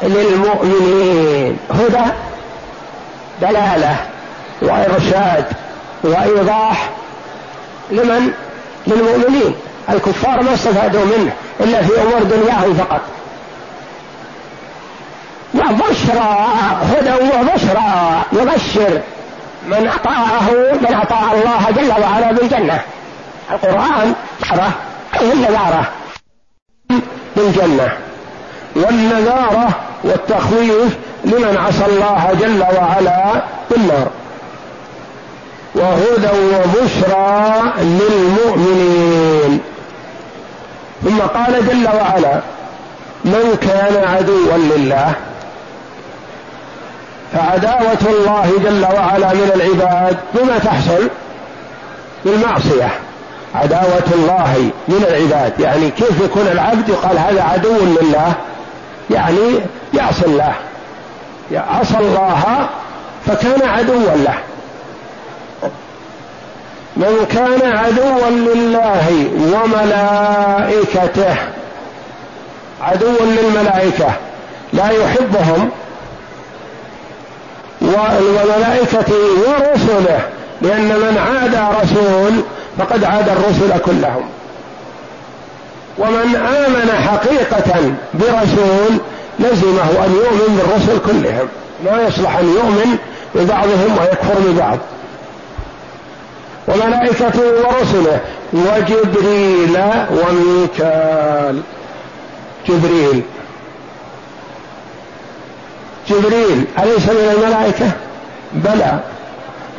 للمؤمنين. 0.04 1.58
هدى 1.72 2.12
دلالة 3.42 3.96
وإرشاد 4.62 5.46
وإيضاح 6.04 6.90
لمن 7.92 8.32
للمؤمنين. 8.88 9.56
الكفار 9.90 10.44
ما 10.44 10.54
استفادوا 10.54 11.06
منه 11.06 11.34
إلا 11.60 11.82
في 11.82 12.02
أمور 12.02 12.24
دنياهم 12.24 12.74
فقط. 12.74 13.02
وبشرى 15.54 16.48
هدى 16.82 17.14
وبشرى 17.14 18.24
يبشر 18.34 19.02
من 19.68 19.88
أطاعه 19.88 20.52
من 20.82 20.96
أطاع 21.02 21.34
الله 21.34 21.72
جل 21.72 22.02
وعلا 22.02 22.32
بالجنة. 22.32 22.82
القرآن 23.52 24.14
بشرى 24.42 24.72
أي 25.22 25.34
النذارة؟ 25.34 25.90
بالجنة. 27.36 27.92
والنذارة 28.76 29.70
والتخويف 30.04 30.98
لمن 31.26 31.58
عصى 31.58 31.86
الله 31.86 32.36
جل 32.42 32.62
وعلا 32.62 33.42
بالنار. 33.72 34.08
وهدى 35.78 36.38
وبشرى 36.56 37.62
للمؤمنين. 37.82 39.62
ثم 41.04 41.20
قال 41.20 41.68
جل 41.68 41.88
وعلا 41.88 42.40
من 43.26 43.58
كان 43.62 44.04
عدوا 44.04 44.58
لله 44.58 45.14
فعداوة 47.34 48.02
الله 48.10 48.52
جل 48.64 48.86
وعلا 48.96 49.34
من 49.34 49.52
العباد 49.56 50.18
بما 50.34 50.58
تحصل 50.58 51.10
بالمعصية 52.26 52.90
عداوة 53.56 54.08
الله 54.16 54.72
من 54.88 55.06
العباد. 55.10 55.60
يعني 55.60 55.92
كيف 55.92 56.22
يكون 56.24 56.48
العبد 56.52 56.90
يقال 56.90 57.18
هذا 57.20 57.44
عدو 57.44 57.76
لله؟ 57.82 58.34
يعني 59.10 59.60
يعصي 59.94 60.26
الله. 60.26 60.54
عصى 61.52 61.98
الله 61.98 62.70
فكان 63.26 63.70
عدوا 63.70 64.16
له. 64.16 64.38
من 66.98 67.26
كان 67.30 67.78
عدوا 67.78 68.30
لله 68.30 69.28
وملائكته. 69.54 71.36
عدوا 72.82 73.26
للملائكة. 73.26 74.12
لا 74.74 74.90
يحبهم. 74.90 75.70
وملائكته 77.82 79.14
ورسله. 79.48 80.20
لأن 80.62 80.88
من 80.88 81.18
عادى 81.18 81.78
رسول 81.82 82.42
فقد 82.78 83.04
عاد 83.04 83.30
الرسل 83.30 83.80
كلهم. 83.86 84.30
ومن 85.98 86.36
آمن 86.36 86.92
حقيقة 87.08 87.92
برسول 88.14 88.98
لزمه 89.40 90.06
أن 90.06 90.16
يؤمن 90.16 90.62
بالرسل 90.62 91.00
كلهم. 91.12 91.48
لا 91.86 92.08
يصلح 92.08 92.38
أن 92.38 92.46
يؤمن 92.46 92.98
ببعضهم 93.36 93.98
ويكفر 94.00 94.40
ببعض. 94.40 94.78
وملائكته 96.68 97.40
ورسله 97.40 98.20
وجبريل 98.54 99.78
وميكال. 100.12 101.62
جبريل. 102.70 103.22
جبريل 106.10 106.66
أليس 106.80 107.10
من 107.10 107.36
الملائكة؟ 107.36 107.92
بلى. 108.54 109.00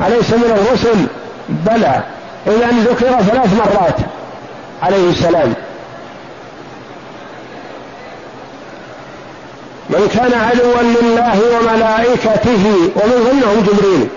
أليس 0.07 0.33
من 0.33 0.57
الرسل؟ 0.57 1.07
بلى. 1.49 2.03
إذا 2.47 2.67
ذكر 2.67 3.21
ثلاث 3.21 3.53
مرات 3.53 3.95
عليه 4.83 5.09
السلام. 5.09 5.53
من 9.89 10.07
كان 10.13 10.33
عدوا 10.33 10.81
لله 10.81 11.39
وملائكته 11.57 12.65
ومن 12.95 13.29
ضمنهم 13.29 13.63
جبريل. 13.67 14.07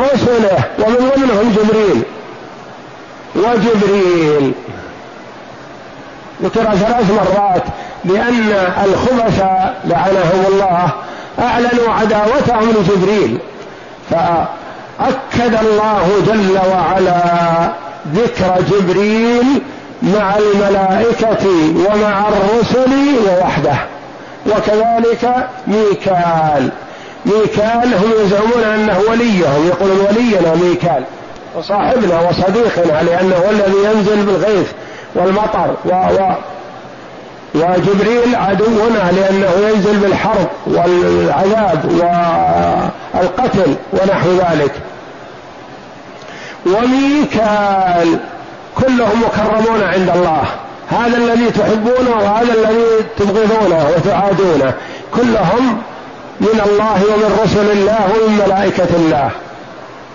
ورسله 0.00 0.64
ومن 0.78 1.12
ضمنهم 1.16 1.54
جبريل. 1.56 2.02
وجبريل. 3.36 4.52
ذكر 6.42 6.64
ثلاث 6.64 7.10
مرات 7.10 7.62
لأن 8.04 8.72
الخبث 8.84 9.42
لعنهم 9.84 10.44
الله 10.48 10.92
أعلنوا 11.38 11.94
عداوتهم 12.00 12.70
لجبريل. 12.70 13.38
فأكد 14.10 15.54
الله 15.62 16.08
جل 16.26 16.58
وعلا 16.72 17.22
ذكر 18.14 18.62
جبريل 18.70 19.62
مع 20.02 20.34
الملائكة 20.36 21.46
ومع 21.88 22.28
الرسل 22.28 22.92
ووحده. 23.28 23.76
وكذلك 24.46 25.48
ميكال. 25.66 26.70
ميكال 27.26 27.94
هم 27.94 28.12
يزعمون 28.24 28.64
أنه 28.74 28.98
وليهم 29.10 29.66
يقولون 29.66 30.00
ولينا 30.00 30.54
ميكال. 30.54 31.04
وصاحبنا 31.56 32.20
وصديقنا 32.20 33.02
لأنه 33.02 33.36
هو 33.36 33.50
الذي 33.50 33.76
ينزل 33.84 34.24
بالغيث 34.24 34.68
والمطر 35.14 35.74
و, 35.84 35.88
و 35.88 36.32
وجبريل 37.54 38.34
عدونا 38.34 39.12
لأنه 39.12 39.68
ينزل 39.68 39.96
بالحرب 39.96 40.46
والعذاب 40.66 41.84
والقتل 43.14 43.74
ونحو 43.92 44.30
ذلك. 44.30 44.72
وميكال 46.66 48.18
كلهم 48.76 49.22
مكرمون 49.26 49.82
عند 49.82 50.10
الله. 50.10 50.42
هذا 50.90 51.16
الذي 51.16 51.50
تحبونه 51.50 52.16
وهذا 52.16 52.52
الذي 52.52 52.84
تبغضونه 53.18 53.86
وتعادونه. 53.96 54.72
كلهم 55.14 55.82
من 56.40 56.60
الله 56.66 57.04
ومن 57.12 57.38
رسل 57.44 57.70
الله 57.70 58.08
ومن 58.14 58.38
ملائكة 58.46 58.88
الله. 58.96 59.30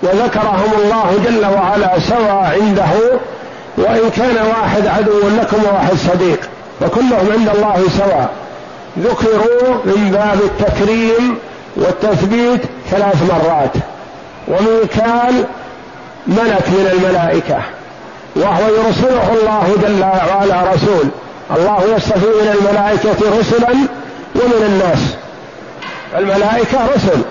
وذكرهم 0.03 0.71
الله 0.83 1.19
جل 1.25 1.45
وعلا 1.45 1.99
سوى 1.99 2.29
عنده 2.29 3.19
وإن 3.77 4.09
كان 4.09 4.37
واحد 4.47 4.87
عدو 4.87 5.19
لكم 5.41 5.63
وواحد 5.63 5.95
صديق 5.95 6.39
فكلهم 6.79 7.31
عند 7.31 7.49
الله 7.49 7.83
سواء. 7.97 8.29
ذكروا 8.99 9.75
من 9.85 10.11
باب 10.11 10.39
التكريم 10.41 11.37
والتثبيت 11.75 12.61
ثلاث 12.91 13.15
مرات. 13.31 13.73
وميكال 14.47 15.45
ملك 16.27 16.69
من 16.69 16.89
الملائكة 16.93 17.57
وهو 18.35 18.67
يرسله 18.67 19.33
الله 19.33 19.75
جل 19.83 20.03
وعلا 20.03 20.73
رسول. 20.73 21.05
الله 21.57 21.95
يصطفي 21.95 22.25
من 22.25 22.55
الملائكة 22.59 23.39
رسلا 23.39 23.71
ومن 24.35 24.63
الناس. 24.65 25.15
الملائكة 26.17 26.77
رسل. 26.95 27.21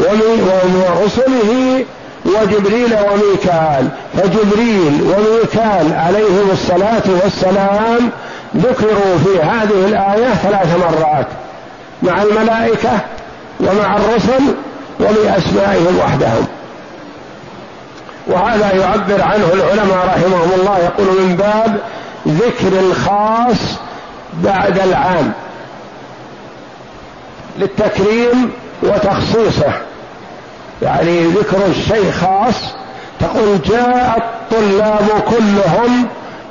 ومن 0.00 0.84
رسله 1.04 1.84
وجبريل 2.26 2.94
وميكال. 2.94 3.88
فجبريل 4.16 5.02
وميكال 5.02 5.94
عليهم 5.94 6.48
الصلاة 6.52 7.22
والسلام 7.22 8.10
ذكروا 8.56 9.18
في 9.24 9.42
هذه 9.42 9.86
الآية 9.86 10.34
ثلاث 10.34 10.76
مرات. 10.78 11.26
مع 12.02 12.22
الملائكة 12.22 12.90
ومع 13.60 13.96
الرسل 13.96 14.54
وبأسمائهم 15.00 15.98
وحدهم. 15.98 16.46
وهذا 18.26 18.72
يعبر 18.72 19.22
عنه 19.22 19.52
العلماء 19.54 20.06
رحمهم 20.06 20.50
الله. 20.60 20.78
يقول 20.78 21.20
من 21.20 21.36
باب 21.36 21.76
ذكر 22.28 22.80
الخاص 22.80 23.78
بعد 24.44 24.78
العام. 24.78 25.32
للتكريم 27.58 28.50
وتخصيصه. 28.82 29.72
يعني 30.82 31.26
ذكر 31.26 31.66
الشيء 31.66 32.10
خاص 32.10 32.54
تقول 33.20 33.62
جاء 33.62 34.18
الطلاب 34.18 35.20
كلهم 35.28 36.06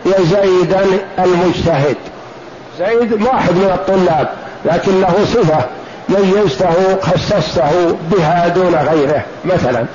يا 0.05 0.21
زيدا 0.23 0.85
المجتهد. 1.19 1.95
زيد 2.79 3.21
واحد 3.21 3.51
من 3.51 3.71
الطلاب 3.73 4.29
لكن 4.65 5.01
له 5.01 5.25
صفة 5.33 5.65
ميزته 6.09 6.99
خصصته 7.01 7.97
بها 8.11 8.47
دون 8.47 8.75
غيره 8.75 9.23
مثلا. 9.45 9.85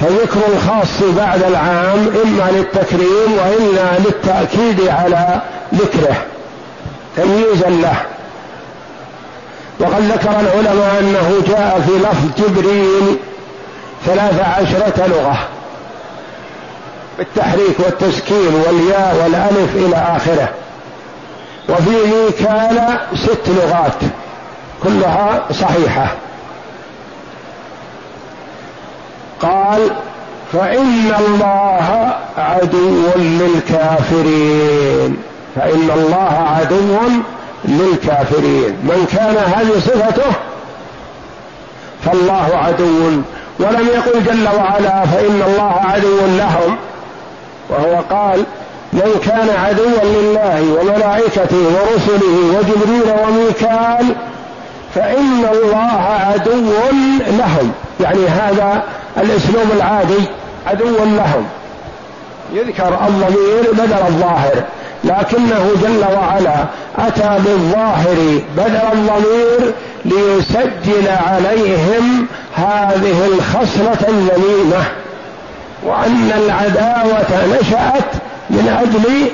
فذكر 0.00 0.40
الخاص 0.52 1.02
بعد 1.16 1.42
العام 1.42 2.08
إما 2.24 2.50
للتكريم 2.50 3.38
وإلا 3.38 3.98
للتأكيد 3.98 4.88
على 4.88 5.40
ذكره. 5.74 6.16
تمييزا 7.16 7.68
له. 7.68 7.96
وقد 9.80 10.02
ذكر 10.02 10.30
العلماء 10.30 10.98
أنه 11.00 11.42
جاء 11.46 11.80
في 11.86 11.92
لفظ 11.92 12.28
جبريل 12.38 13.16
ثلاث 14.06 14.40
عشرة 14.40 15.06
لغة 15.06 15.38
بالتحريك 17.18 17.76
والتسكين 17.78 18.54
والياء 18.66 19.16
والألف 19.22 19.76
إلى 19.76 19.96
آخره. 19.96 20.48
وفي 21.68 21.90
ميكال 21.90 22.98
ست 23.14 23.48
لغات 23.48 24.00
كلها 24.82 25.44
صحيحة. 25.52 26.14
قال 29.42 29.90
فإن 30.52 31.14
الله 31.18 32.14
عدو 32.38 33.06
للكافرين. 33.16 35.16
فإن 35.56 35.90
الله 35.94 36.48
عدو 36.58 36.98
للكافرين. 37.66 38.70
من 38.82 39.08
كان 39.12 39.36
هذه 39.36 39.80
صفته 39.80 40.32
فالله 42.04 42.48
عدو. 42.54 43.22
ولم 43.60 43.88
يقل 43.94 44.24
جل 44.24 44.48
وعلا 44.58 45.06
فإن 45.06 45.42
الله 45.46 45.80
عدو 45.84 46.16
لهم. 46.38 46.76
وهو 47.70 48.02
قال 48.10 48.44
من 48.92 49.20
كان 49.24 49.50
عدوا 49.64 50.04
لله 50.04 50.78
وملائكته 50.80 51.56
ورسله 51.56 52.58
وجبريل 52.58 53.14
وميكال 53.22 54.14
فإن 54.94 55.44
الله 55.52 56.00
عدو 56.32 56.72
لهم. 57.38 57.72
يعني 58.00 58.26
هذا 58.26 58.82
الأسلوب 59.16 59.66
العادي 59.76 60.24
عدو 60.66 61.04
لهم. 61.04 61.46
يذكر 62.52 62.88
الضمير 63.08 63.72
بدل 63.72 64.06
الظاهر. 64.08 64.62
لكنه 65.06 65.70
جل 65.82 66.04
وعلا 66.16 66.64
أتى 66.98 67.42
بالظاهر 67.44 68.40
بدل 68.56 68.80
الضمير 68.92 69.72
ليسجل 70.04 71.08
عليهم 71.08 72.26
هذه 72.54 73.26
الخصلة 73.26 74.08
الذميمة 74.08 74.84
وأن 75.82 76.32
العداوة 76.36 77.46
نشأت 77.60 78.12
من 78.50 78.78
أجل 78.82 79.30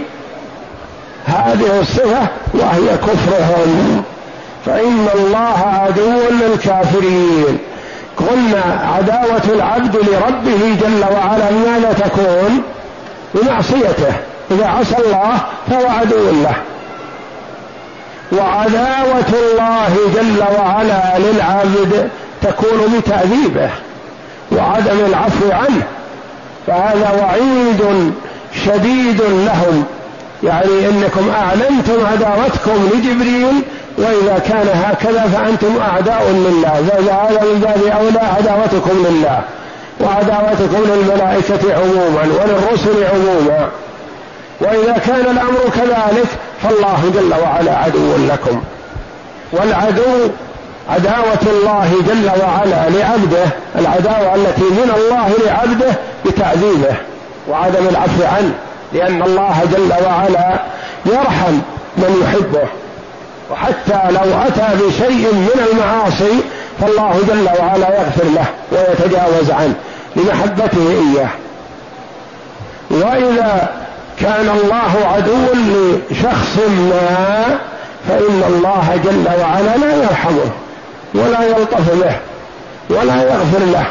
هذه 1.27 1.81
الصفة 1.81 2.27
وهي 2.55 2.97
كفرهم. 2.97 4.03
فإن 4.67 5.07
الله 5.15 5.81
عدو 5.83 6.21
للكافرين. 6.31 7.59
قلنا 8.17 8.91
عداوة 8.97 9.55
العبد 9.55 9.97
لربه 9.97 10.77
جل 10.81 11.05
وعلا 11.15 11.51
ماذا 11.51 11.93
تكون؟ 11.93 12.63
بمعصيته. 13.35 14.15
إذا 14.55 14.67
عصى 14.67 14.97
الله 15.07 15.39
فهو 15.71 15.87
عدو 15.99 16.31
له. 16.31 16.55
وعداوة 18.33 19.33
الله 19.43 19.97
جل 20.15 20.43
وعلا 20.59 21.19
للعبد 21.19 22.09
تكون 22.43 22.99
بتأديبه 22.99 23.71
وعدم 24.53 24.99
العفو 25.07 25.53
عنه. 25.53 25.83
فهذا 26.67 27.23
وعيد 27.23 28.13
شديد 28.67 29.23
لهم. 29.23 29.85
يعني 30.43 30.89
إنكم 30.89 31.31
أعلنتم 31.31 32.07
عداوتكم 32.13 32.91
لجبريل 32.95 33.63
وإذا 33.99 34.43
كان 34.49 34.69
هكذا 34.85 35.31
فأنتم 35.35 35.81
أعداء 35.81 36.23
لله. 36.31 36.85
فهذا 36.89 37.41
من 37.43 37.61
باب 37.61 37.97
أولى 38.01 38.21
عداوتكم 38.37 39.07
لله 39.07 39.41
وعداوتكم 40.01 40.85
للملائكة 40.87 41.75
عموما 41.75 42.23
وللرسل 42.23 43.05
عموما. 43.05 43.69
وإذا 44.63 44.99
كان 45.07 45.21
الأمر 45.21 45.61
كذلك 45.75 46.29
فالله 46.63 47.13
جل 47.15 47.35
وعلا 47.43 47.79
عدو 47.79 48.17
لكم. 48.29 48.63
والعدو 49.53 50.31
عداوة 50.91 51.43
الله 51.47 51.93
جل 52.09 52.31
وعلا 52.43 52.91
لعبده 52.91 53.45
العداوة 53.79 54.35
التي 54.35 54.63
من 54.63 54.93
الله 54.97 55.33
لعبده 55.47 55.95
بتعذيبه 56.27 56.97
وعدم 57.49 57.89
العفو 57.89 58.25
عنه 58.37 58.53
لأن 58.93 59.23
الله 59.23 59.61
جل 59.73 60.05
وعلا 60.07 60.61
يرحم 61.07 61.53
من 61.97 62.23
يحبه. 62.25 62.69
وحتى 63.51 64.13
لو 64.13 64.43
أتى 64.47 64.85
بشيء 64.85 65.35
من 65.35 65.67
المعاصي 65.73 66.41
فالله 66.81 67.21
جل 67.29 67.49
وعلا 67.61 68.01
يغفر 68.01 68.25
له 68.25 68.47
ويتجاوز 68.73 69.51
عنه 69.51 69.75
لمحبته 70.17 70.91
إياه. 70.91 71.31
وإذا 72.91 73.82
كان 74.23 74.49
الله 74.49 75.07
عدو 75.15 75.47
لشخص 75.55 76.57
ما 76.69 77.59
فإن 78.09 78.43
الله 78.49 79.01
جل 79.05 79.41
وعلا 79.41 79.77
لا 79.77 80.03
يرحمه 80.03 80.51
ولا 81.15 81.43
يلطف 81.43 81.95
به 81.95 82.17
ولا 82.91 83.23
يغفر 83.23 83.65
له. 83.73 83.87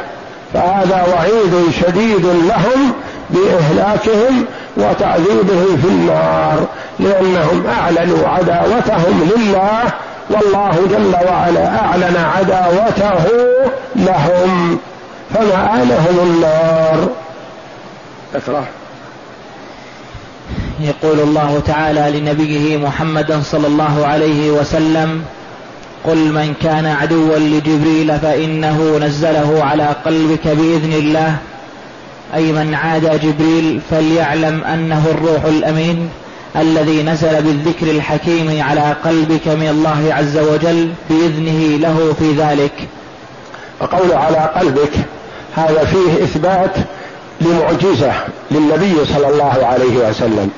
فهذا 0.53 1.07
وعيد 1.13 1.71
شديد 1.81 2.25
لهم 2.25 2.93
بإهلاكهم 3.29 4.45
وتعذيبهم 4.77 5.77
في 5.81 5.87
النار 5.87 6.67
لأنهم 6.99 7.63
أعلنوا 7.67 8.27
عداوتهم 8.27 9.31
لله 9.35 9.83
والله 10.29 10.87
جل 10.89 11.15
وعلا 11.29 11.85
أعلن 11.85 12.25
عداوته 12.37 13.25
لهم 13.95 14.79
فمآلهم 15.33 16.19
النار. 16.23 17.07
اقرأ 18.35 18.65
يقول 20.83 21.19
الله 21.19 21.61
تعالى 21.67 22.19
لنبيه 22.19 22.77
محمد 22.77 23.41
صلى 23.43 23.67
الله 23.67 24.05
عليه 24.05 24.51
وسلم 24.51 25.23
قل 26.05 26.17
من 26.17 26.53
كان 26.61 26.85
عدوا 26.85 27.37
لجبريل 27.37 28.19
فإنه 28.19 28.97
نزله 29.01 29.63
على 29.63 29.95
قلبك 30.05 30.47
بإذن 30.47 30.93
الله 30.93 31.35
أي 32.35 32.51
من 32.51 32.73
عادى 32.73 33.17
جبريل 33.17 33.81
فليعلم 33.91 34.63
أنه 34.63 35.05
الروح 35.11 35.43
الأمين 35.45 36.09
الذي 36.55 37.03
نزل 37.03 37.41
بالذكر 37.41 37.91
الحكيم 37.91 38.63
على 38.63 38.95
قلبك 39.05 39.47
من 39.47 39.67
الله 39.67 40.13
عز 40.13 40.37
وجل 40.37 40.89
بإذنه 41.09 41.77
له 41.77 42.15
في 42.19 42.31
ذلك. 42.31 42.71
وقول 43.81 44.11
على 44.11 44.49
قلبك 44.55 44.91
هذا 45.55 45.85
فيه 45.85 46.23
إثبات 46.23 46.75
لمعجزة 47.41 48.11
للنبي 48.51 49.05
صلى 49.05 49.29
الله 49.29 49.65
عليه 49.65 50.09
وسلم. 50.09 50.51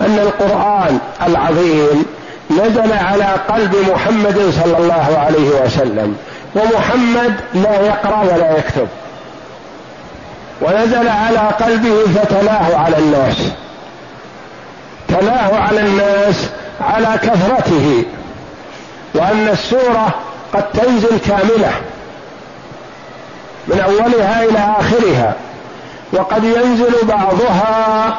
أن 0.00 0.18
القرآن 0.18 0.98
العظيم 1.26 2.04
نزل 2.50 2.92
على 2.92 3.34
قلب 3.48 3.76
محمد 3.92 4.52
صلى 4.62 4.78
الله 4.78 5.18
عليه 5.26 5.64
وسلم 5.64 6.16
ومحمد 6.54 7.34
لا 7.54 7.80
يقرأ 7.80 8.22
ولا 8.22 8.58
يكتب. 8.58 8.88
ونزل 10.62 11.08
على 11.08 11.38
قلبه 11.38 12.04
فتلاه 12.14 12.76
على 12.76 12.98
الناس 12.98 13.36
تلاه 15.08 15.56
على 15.56 15.80
الناس 15.80 16.50
على 16.80 17.18
كثرته 17.22 18.04
وأن 19.14 19.48
السورة 19.48 20.14
قد 20.54 20.64
تنزل 20.72 21.18
كاملة 21.18 21.72
من 23.68 23.80
أولها 23.80 24.44
إلى 24.44 24.74
آخرها 24.78 25.34
وقد 26.12 26.44
ينزل 26.44 26.94
بعضها 27.02 28.18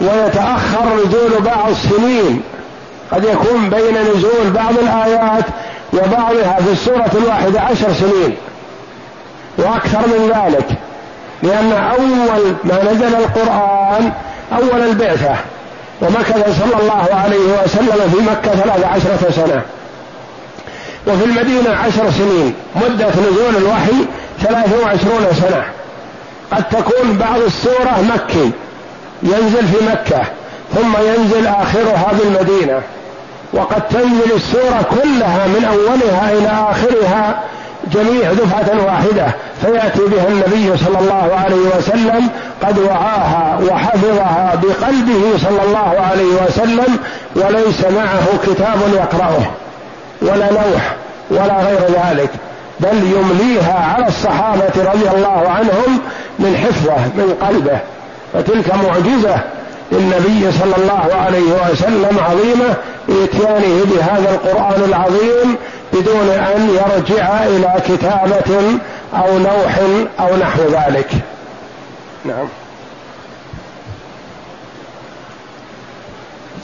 ويتأخر 0.00 0.84
نزول 1.06 1.42
بعض 1.42 1.70
السنين. 1.70 2.42
قد 3.12 3.24
يكون 3.24 3.70
بين 3.70 4.02
نزول 4.02 4.50
بعض 4.54 4.78
الآيات 4.78 5.44
وبعضها 5.92 6.56
في 6.64 6.72
السورة 6.72 7.10
الواحدة 7.14 7.60
عشر 7.60 7.92
سنين. 7.92 8.36
وأكثر 9.58 9.98
من 9.98 10.32
ذلك 10.34 10.66
لأن 11.42 11.72
أول 11.72 12.54
ما 12.64 12.92
نزل 12.92 13.14
القرآن 13.14 14.12
أول 14.52 14.82
البعثة. 14.82 15.36
ومكث 16.02 16.60
صلى 16.60 16.82
الله 16.82 17.08
عليه 17.12 17.62
وسلم 17.64 18.10
في 18.10 18.30
مكة 18.30 18.60
ثلاث 18.60 18.84
عشرة 18.84 19.30
سنة. 19.30 19.62
وفي 21.06 21.24
المدينة 21.24 21.70
عشر 21.70 22.10
سنين. 22.10 22.54
مدة 22.76 23.08
نزول 23.08 23.56
الوحي 23.56 24.06
ثلاث 24.40 24.82
وعشرون 24.82 25.26
سنة. 25.40 25.64
قد 26.52 26.64
تكون 26.68 27.18
بعض 27.18 27.40
السورة 27.40 28.04
مكي. 28.14 28.50
ينزل 29.22 29.66
في 29.66 29.84
مكة 29.86 30.22
ثم 30.74 30.96
ينزل 31.06 31.46
آخرها 31.46 32.12
بالمدينة. 32.18 32.80
وقد 33.52 33.82
تنزل 33.88 34.32
السورة 34.36 34.84
كلها 34.90 35.46
من 35.46 35.64
أولها 35.64 36.32
إلى 36.32 36.48
آخرها 36.70 37.40
جميع 37.92 38.32
دفعة 38.32 38.84
واحدة 38.86 39.26
فيأتي 39.62 40.00
بها 40.00 40.28
النبي 40.28 40.76
صلى 40.76 40.98
الله 40.98 41.30
عليه 41.44 41.78
وسلم 41.78 42.28
قد 42.62 42.78
وعاها 42.78 43.58
وحفظها 43.70 44.54
بقلبه 44.62 45.38
صلى 45.38 45.62
الله 45.62 46.06
عليه 46.10 46.46
وسلم 46.46 46.98
وليس 47.36 47.80
معه 47.80 48.26
كتاب 48.46 48.78
يقرأه 48.94 49.50
ولا 50.22 50.50
لوح 50.50 50.94
ولا 51.30 51.60
غير 51.60 51.80
ذلك. 51.80 52.30
بل 52.80 52.96
يمليها 52.96 53.94
على 53.94 54.08
الصحابة 54.08 54.92
رضي 54.92 55.10
الله 55.16 55.44
عنهم 55.48 56.00
من 56.38 56.56
حفظة 56.56 56.96
من 56.96 57.34
قلبه. 57.42 57.78
فتلك 58.32 58.74
معجزة 58.74 59.44
للنبي 59.92 60.52
صلى 60.52 60.76
الله 60.76 61.14
عليه 61.14 61.70
وسلم 61.72 62.18
عظيمة 62.18 62.74
إتيانه 63.08 63.84
بهذا 63.84 64.30
القرآن 64.30 64.84
العظيم 64.84 65.56
بدون 65.92 66.28
أن 66.28 66.68
يرجع 66.70 67.44
إلى 67.44 67.74
كتابة 67.88 68.78
أو 69.14 69.38
لوح 69.38 69.78
أو 70.20 70.36
نحو 70.36 70.62
ذلك. 70.62 71.10
نعم. 72.24 72.48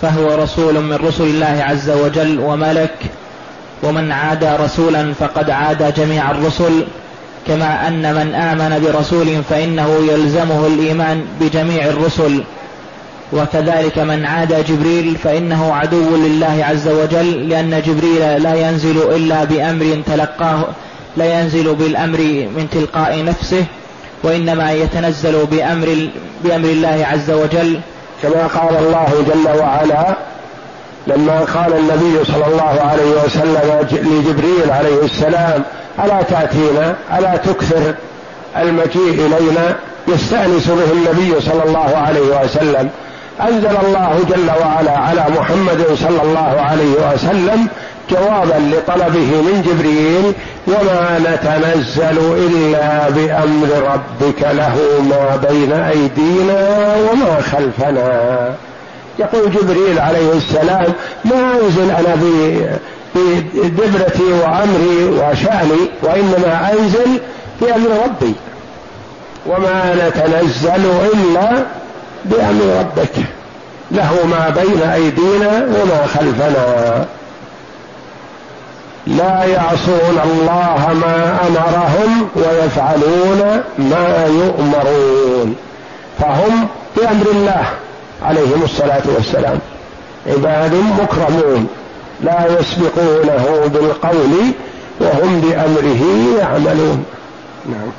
فهو 0.02 0.42
رسول 0.42 0.80
من 0.80 0.96
رسل 0.96 1.24
الله 1.24 1.64
عز 1.68 1.90
وجل 1.90 2.40
وملك 2.40 2.94
ومن 3.82 4.12
عادى 4.12 4.48
رسولا 4.64 5.14
فقد 5.20 5.50
عادى 5.50 5.90
جميع 5.90 6.30
الرسل 6.30 6.86
كما 7.46 7.88
أن 7.88 8.14
من 8.14 8.34
آمن 8.34 8.84
برسول 8.84 9.42
فإنه 9.50 9.98
يلزمه 10.12 10.66
الإيمان 10.66 11.24
بجميع 11.40 11.84
الرسل. 11.86 12.44
وكذلك 13.32 13.98
من 13.98 14.24
عادى 14.24 14.62
جبريل 14.62 15.16
فإنه 15.24 15.74
عدو 15.74 16.16
لله 16.16 16.64
عز 16.68 16.88
وجل 16.88 17.48
لأن 17.48 17.82
جبريل 17.86 18.42
لا 18.42 18.54
ينزل 18.54 19.02
إلا 19.16 19.44
بأمر 19.44 20.02
تلقاه 20.06 20.64
لا 21.16 21.40
ينزل 21.40 21.74
بالأمر 21.74 22.18
من 22.56 22.68
تلقاء 22.72 23.24
نفسه 23.24 23.64
وإنما 24.22 24.72
يتنزل 24.72 25.46
بأمر 25.46 26.08
بأمر 26.44 26.68
الله 26.68 27.06
عز 27.10 27.30
وجل. 27.30 27.80
كما 28.22 28.46
قال 28.46 28.76
الله 28.76 29.08
جل 29.28 29.60
وعلا 29.60 30.16
لما 31.06 31.40
قال 31.40 31.72
النبي 31.72 32.24
صلى 32.24 32.46
الله 32.46 32.80
عليه 32.80 33.24
وسلم 33.24 33.86
لجبريل 33.92 34.70
عليه 34.70 35.02
السلام 35.04 35.62
ألا 36.04 36.22
تأتينا؟ 36.22 36.96
ألا 37.18 37.36
تكثر 37.36 37.94
المجيء 38.56 39.12
إلينا؟ 39.26 39.76
يستأنس 40.08 40.68
به 40.68 40.92
النبي 40.92 41.40
صلى 41.40 41.62
الله 41.64 41.96
عليه 41.96 42.44
وسلم. 42.44 42.90
أنزل 43.40 43.76
الله 43.86 44.18
جل 44.28 44.50
وعلا 44.60 44.98
على 44.98 45.24
محمد 45.38 45.86
صلى 45.94 46.22
الله 46.22 46.60
عليه 46.60 47.12
وسلم 47.14 47.66
جوابا 48.10 48.76
لطلبه 48.76 49.30
من 49.42 49.62
جبريل 49.66 50.32
وما 50.66 51.18
نتنزل 51.18 52.18
إلا 52.18 53.08
بأمر 53.10 53.92
ربك 53.92 54.42
له 54.42 54.76
ما 55.10 55.48
بين 55.48 55.72
أيدينا 55.72 56.94
وما 57.12 57.40
خلفنا. 57.52 58.54
يقول 59.18 59.50
جبريل 59.52 59.98
عليه 59.98 60.32
السلام 60.32 60.92
ما 61.24 61.52
أنزل 61.62 61.90
أنا 61.90 62.14
بدبرتي 63.14 64.22
وامري 64.22 65.04
وشأني 65.04 65.90
وإنما 66.02 66.72
أنزل 66.72 67.20
بأمر 67.60 67.88
ربي. 68.04 68.34
وما 69.46 69.94
نتنزل 69.94 70.90
إلا 71.14 71.64
بأمر 72.24 72.64
ربك. 72.80 73.24
له 73.90 74.26
ما 74.30 74.48
بين 74.48 74.82
أيدينا 74.82 75.50
وما 75.50 76.06
خلفنا. 76.14 77.04
لا 79.06 79.44
يعصون 79.44 80.20
الله 80.24 80.94
ما 80.94 81.38
أمرهم 81.48 82.28
ويفعلون 82.36 83.62
ما 83.78 84.26
يؤمرون. 84.26 85.56
فهم 86.18 86.68
بأمر 86.96 87.26
الله 87.30 87.64
عليهم 88.22 88.62
الصلاة 88.64 89.02
والسلام. 89.16 89.58
عباد 90.26 90.74
مكرمون. 90.74 91.68
لا 92.22 92.58
يسبقونه 92.60 93.66
بالقول 93.66 94.52
وهم 95.00 95.40
بأمره 95.40 96.04
يعملون. 96.40 97.04
نعم. 97.66 97.90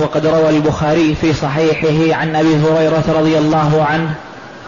وقد 0.00 0.26
روى 0.26 0.48
البخاري 0.48 1.14
في 1.14 1.32
صحيحه 1.32 2.20
عن 2.20 2.36
أبي 2.36 2.56
هريرة 2.56 3.04
رضي 3.18 3.38
الله 3.38 3.86
عنه 3.90 4.14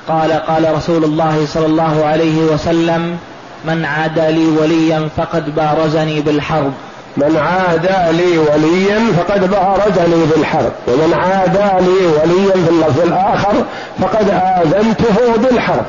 قال 0.09 0.33
قال 0.33 0.75
رسول 0.77 1.05
الله 1.05 1.47
صلى 1.47 1.67
الله 1.67 2.05
عليه 2.05 2.53
وسلم 2.53 3.19
من 3.65 3.85
عادى 3.85 4.31
لي 4.31 4.47
وليا 4.47 5.09
فقد 5.17 5.55
بارزني 5.55 6.21
بالحرب. 6.21 6.73
من 7.17 7.37
عادى 7.37 8.17
لي 8.17 8.39
وليا 8.39 9.13
فقد 9.19 9.51
بارزني 9.51 10.25
بالحرب 10.37 10.73
ومن 10.89 11.15
عادى 11.15 11.85
لي 11.87 12.07
وليا 12.07 12.53
في 12.53 12.71
اللفظ 12.71 13.01
الآخر 13.01 13.65
فقد 14.01 14.29
آذنته 14.31 15.37
بالحرب. 15.37 15.85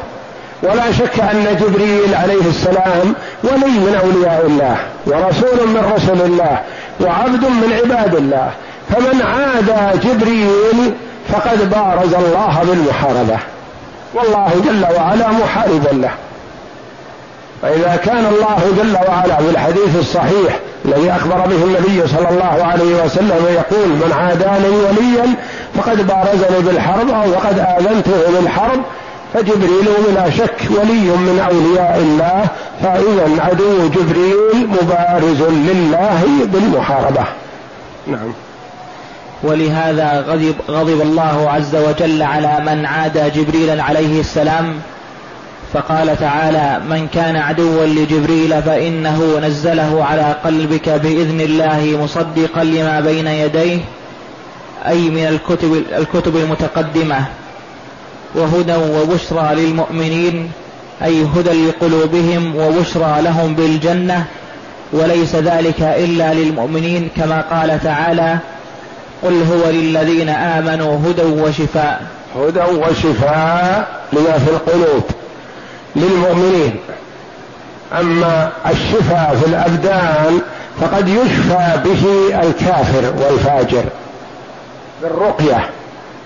ولا 0.63 0.91
شك 0.91 1.19
أن 1.19 1.57
جبريل 1.61 2.15
عليه 2.15 2.49
السلام 2.49 3.13
ولي 3.43 3.79
من 3.79 3.99
أولياء 4.03 4.45
الله 4.45 4.77
ورسول 5.05 5.67
من 5.67 5.91
رسل 5.95 6.21
الله 6.21 6.59
وعبد 6.99 7.43
من 7.43 7.79
عباد 7.83 8.15
الله. 8.15 8.51
فمن 8.89 9.21
عادى 9.21 9.99
جبريل 10.07 10.93
فقد 11.27 11.69
بارز 11.69 12.13
الله 12.13 12.63
بالمحاربة. 12.63 13.37
والله 14.13 14.51
جل 14.65 14.85
وعلا 14.97 15.27
محاربا 15.27 16.01
له. 16.01 16.11
فإذا 17.61 17.99
كان 18.05 18.25
الله 18.25 18.57
جل 18.77 18.97
وعلا 19.09 19.35
في 19.35 19.49
الحديث 19.49 19.99
الصحيح 19.99 20.59
الذي 20.85 21.11
أخبر 21.11 21.35
به 21.35 21.63
النبي 21.65 22.07
صلى 22.07 22.29
الله 22.29 22.65
عليه 22.65 23.03
وسلم 23.03 23.45
يقول 23.49 23.87
من 23.87 24.13
عاداني 24.19 24.69
وليا 24.69 25.35
فقد 25.75 26.07
بارزني 26.07 26.59
بالحرب 26.59 27.09
أو 27.09 27.31
فقد 27.31 27.59
آذنته 27.59 28.39
بالحرب 28.39 28.81
فجبريل 29.35 29.87
بلا 30.07 30.29
شك 30.29 30.61
ولي 30.69 31.09
من 31.17 31.39
أولياء 31.49 31.99
الله 31.99 32.45
فإذا 32.81 33.43
عدو 33.43 33.87
جبريل 33.87 34.67
مبارز 34.67 35.41
لله 35.41 36.23
بالمحاربة. 36.45 37.23
نعم. 38.07 38.33
ولهذا 39.43 40.25
غضب, 40.27 40.55
غضب 40.69 41.01
الله 41.01 41.49
عز 41.49 41.75
وجل 41.75 42.23
على 42.23 42.59
من 42.65 42.85
عادى 42.85 43.29
جبريل 43.29 43.81
عليه 43.81 44.19
السلام 44.19 44.75
فقال 45.73 46.19
تعالى 46.19 46.81
من 46.89 47.07
كان 47.13 47.35
عدوا 47.35 47.85
لجبريل 47.85 48.63
فإنه 48.63 49.39
نزله 49.43 50.05
على 50.09 50.35
قلبك 50.43 50.89
بإذن 50.89 51.41
الله 51.41 51.99
مصدقا 52.03 52.63
لما 52.63 52.99
بين 52.99 53.27
يديه 53.27 53.79
أي 54.87 55.09
من 55.09 55.25
الكتب, 55.27 55.83
الكتب 55.97 56.35
المتقدمة. 56.35 57.25
وهدى 58.35 58.75
وبشرى 58.75 59.55
للمؤمنين 59.55 60.51
أي 61.03 61.23
هدى 61.35 61.67
لقلوبهم 61.69 62.55
وبشرى 62.55 63.21
لهم 63.21 63.55
بالجنة 63.55 64.25
وليس 64.93 65.35
ذلك 65.35 65.81
إلا 65.81 66.33
للمؤمنين 66.33 67.09
كما 67.17 67.41
قال 67.41 67.79
تعالى 67.83 68.37
قل 69.23 69.43
هو 69.51 69.71
للذين 69.71 70.29
آمنوا 70.29 70.99
هدى 70.99 71.21
وشفاء 71.21 72.01
هدى 72.35 72.59
وشفاء 72.59 73.87
لما 74.13 74.39
في 74.39 74.49
القلوب 74.49 75.03
للمؤمنين. 75.95 76.75
أما 77.99 78.49
الشفاء 78.65 79.37
في 79.41 79.49
الأبدان 79.49 80.41
فقد 80.81 81.07
يشفى 81.07 81.79
به 81.85 82.05
الكافر 82.43 83.13
والفاجر 83.17 83.83
بالرقية 85.01 85.69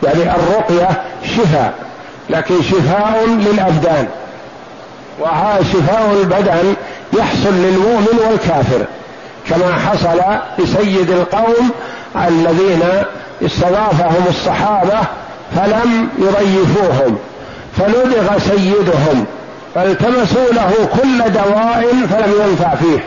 يعني 0.03 0.35
الرقية 0.35 0.89
شفاء. 1.23 1.73
لكن 2.29 2.61
شفاء 2.61 3.25
للأبدان. 3.27 4.07
وهذا 5.19 5.63
شفاء 5.63 6.17
البدن 6.21 6.75
يحصل 7.13 7.53
للمؤمن 7.53 8.19
والكافر 8.27 8.85
كما 9.49 9.73
حصل 9.73 10.21
لسيد 10.59 11.11
القوم 11.11 11.69
الذين 12.15 12.81
استضافهم 13.45 14.25
الصحابة 14.29 14.99
فلم 15.55 16.09
يضيفوهم 16.19 17.17
فلدغ 17.77 18.39
سيدهم 18.39 19.25
فالتمسوا 19.75 20.51
له 20.51 20.89
كل 21.01 21.31
دواء 21.31 21.85
فلم 22.09 22.33
ينفع 22.47 22.75
فيه. 22.75 22.99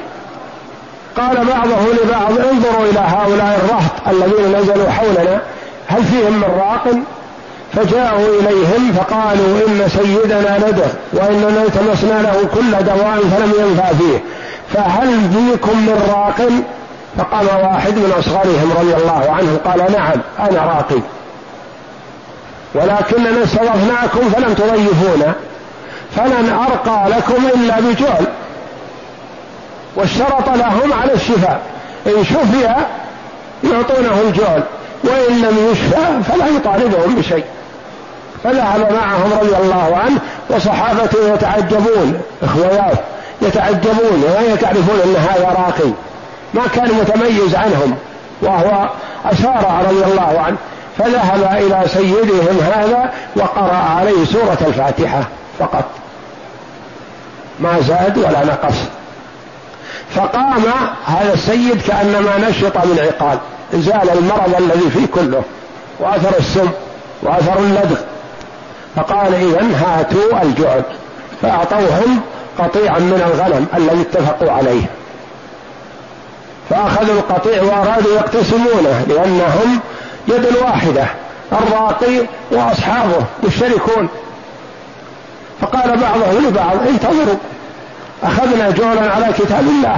قال 1.16 1.36
بعضهم 1.36 1.86
لبعض 2.02 2.46
انظروا 2.52 2.86
إلى 2.90 3.00
هؤلاء 3.00 3.60
الرهط 3.64 4.08
الذين 4.08 4.56
نزلوا 4.56 4.90
حولنا 4.90 5.40
هل 5.86 6.04
فيهم 6.04 6.32
من 6.32 6.44
راق؟ 6.44 6.88
فجاءوا 7.72 8.40
إليهم 8.40 8.92
فقالوا 8.92 9.66
إن 9.66 9.88
سيدنا 9.88 10.58
ندغ 10.58 10.86
واننا 11.12 11.62
التمسنا 11.62 12.22
له 12.22 12.48
كل 12.54 12.84
دواء 12.84 13.18
فلم 13.36 13.52
ينفع 13.58 13.92
فيه. 13.92 14.22
فهل 14.72 15.08
فيكم 15.08 15.78
من 15.78 16.12
راق؟ 16.14 16.48
فقام 17.18 17.46
واحد 17.46 17.92
من 17.92 18.12
أصغرهم 18.18 18.72
رضي 18.80 18.94
الله 18.94 19.32
عنه 19.32 19.60
قال 19.64 19.92
نعم 19.92 20.20
أنا 20.38 20.74
راقي. 20.74 21.02
ولكننا 22.74 23.44
استضفناكم 23.44 24.30
فلم 24.30 24.54
تضيفونا. 24.54 25.34
فلن 26.16 26.52
أرقى 26.52 27.10
لكم 27.10 27.46
إلا 27.54 27.80
بجهل 27.80 28.26
واشترط 29.96 30.48
لهم 30.48 30.92
على 30.92 31.12
الشفاء. 31.12 31.60
إن 32.06 32.24
شفي 32.24 32.62
يعطونه 33.64 34.20
الجهل 34.28 34.62
وإن 35.04 35.42
لم 35.42 35.70
يشفى 35.70 36.32
فلا 36.32 36.46
يطالبهم 36.46 37.14
بشيء. 37.14 37.44
فذهب 38.44 38.92
معهم 38.92 39.32
رضي 39.40 39.56
الله 39.56 39.96
عنه 40.04 40.18
وصحابته 40.50 41.34
يتعجبون 41.34 42.20
اخوياه 42.42 42.92
يتعجبون 43.42 44.24
ولا 44.36 44.56
تعرفون 44.56 45.00
أن 45.04 45.16
هذا 45.16 45.46
راقي. 45.46 45.90
ما 46.54 46.62
كان 46.74 46.88
متميز 46.94 47.54
عنهم 47.54 47.96
وهو 48.42 48.88
أسار 49.32 49.84
رضي 49.88 50.04
الله 50.04 50.40
عنه 50.46 50.56
فذهب 50.98 51.56
إلى 51.56 51.88
سيدهم 51.88 52.58
هذا 52.74 53.12
وقرأ 53.36 53.76
عليه 53.98 54.24
سورة 54.24 54.58
الفاتحة 54.66 55.22
فقط. 55.58 55.84
ما 57.60 57.80
زاد 57.80 58.18
ولا 58.18 58.44
نقص. 58.44 58.74
فقام 60.14 60.64
هذا 61.06 61.34
السيد 61.34 61.82
كأنما 61.82 62.48
نشط 62.48 62.76
من 62.76 62.98
عقال 62.98 63.38
زال 63.74 64.18
المرض 64.18 64.54
الذي 64.58 64.90
فيه 64.90 65.06
كله 65.06 65.42
وأثر 66.00 66.38
السم 66.38 66.70
وأثر 67.22 67.58
اللدغ 67.58 67.96
فقال 68.96 69.34
إذا 69.34 69.66
هاتوا 69.76 70.42
الجعد 70.42 70.84
فأعطوهم 71.42 72.20
قطيعا 72.58 72.98
من 72.98 73.22
الغنم 73.26 73.66
الذي 73.76 74.00
اتفقوا 74.00 74.52
عليه. 74.52 74.82
فأخذوا 76.70 77.14
القطيع 77.14 77.62
وأرادوا 77.62 78.14
يقتسمونه 78.14 79.06
لأنهم 79.08 79.80
يد 80.28 80.46
واحدة 80.62 81.06
الراقي 81.52 82.26
وأصحابه 82.50 83.24
مشتركون. 83.44 84.08
فقال 85.60 86.00
بعضهم 86.00 86.46
لبعض 86.46 86.76
انتظروا 86.88 87.36
أخذنا 88.22 88.70
جولا 88.70 89.10
على 89.10 89.32
كتاب 89.38 89.60
الله. 89.60 89.96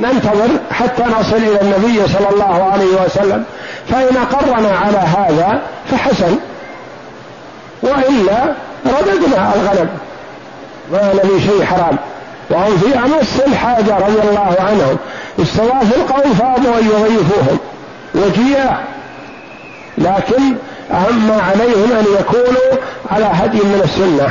ننتظر 0.00 0.48
حتى 0.70 1.02
نصل 1.02 1.36
إلى 1.36 1.60
النبي 1.60 2.08
صلى 2.08 2.28
الله 2.30 2.70
عليه 2.72 3.04
وسلم. 3.04 3.44
فإن 3.88 4.16
أقرنا 4.16 4.76
على 4.78 4.98
هذا 4.98 5.62
فحسن. 5.90 6.38
وإلا 7.84 8.54
رددنا 8.86 9.52
الغنم 9.54 9.88
ما 10.92 11.14
نبي 11.14 11.40
شيء 11.40 11.64
حرام. 11.64 11.96
وهم 12.50 12.78
في 12.78 12.98
أمس 12.98 13.40
الحاجة 13.46 13.96
رضي 13.96 14.28
الله 14.28 14.56
عنهم. 14.58 14.96
استضاف 15.40 15.96
القوم 15.96 16.34
فأبوا 16.34 16.78
أن 16.78 16.86
يضيفوهم. 16.86 17.58
وجياع 18.14 18.78
لكن 19.98 20.54
أهم 20.90 21.32
عليهم 21.32 21.92
أن 21.92 22.04
يكونوا 22.20 22.82
على 23.10 23.24
هدي 23.24 23.58
من 23.58 23.80
السنة. 23.84 24.28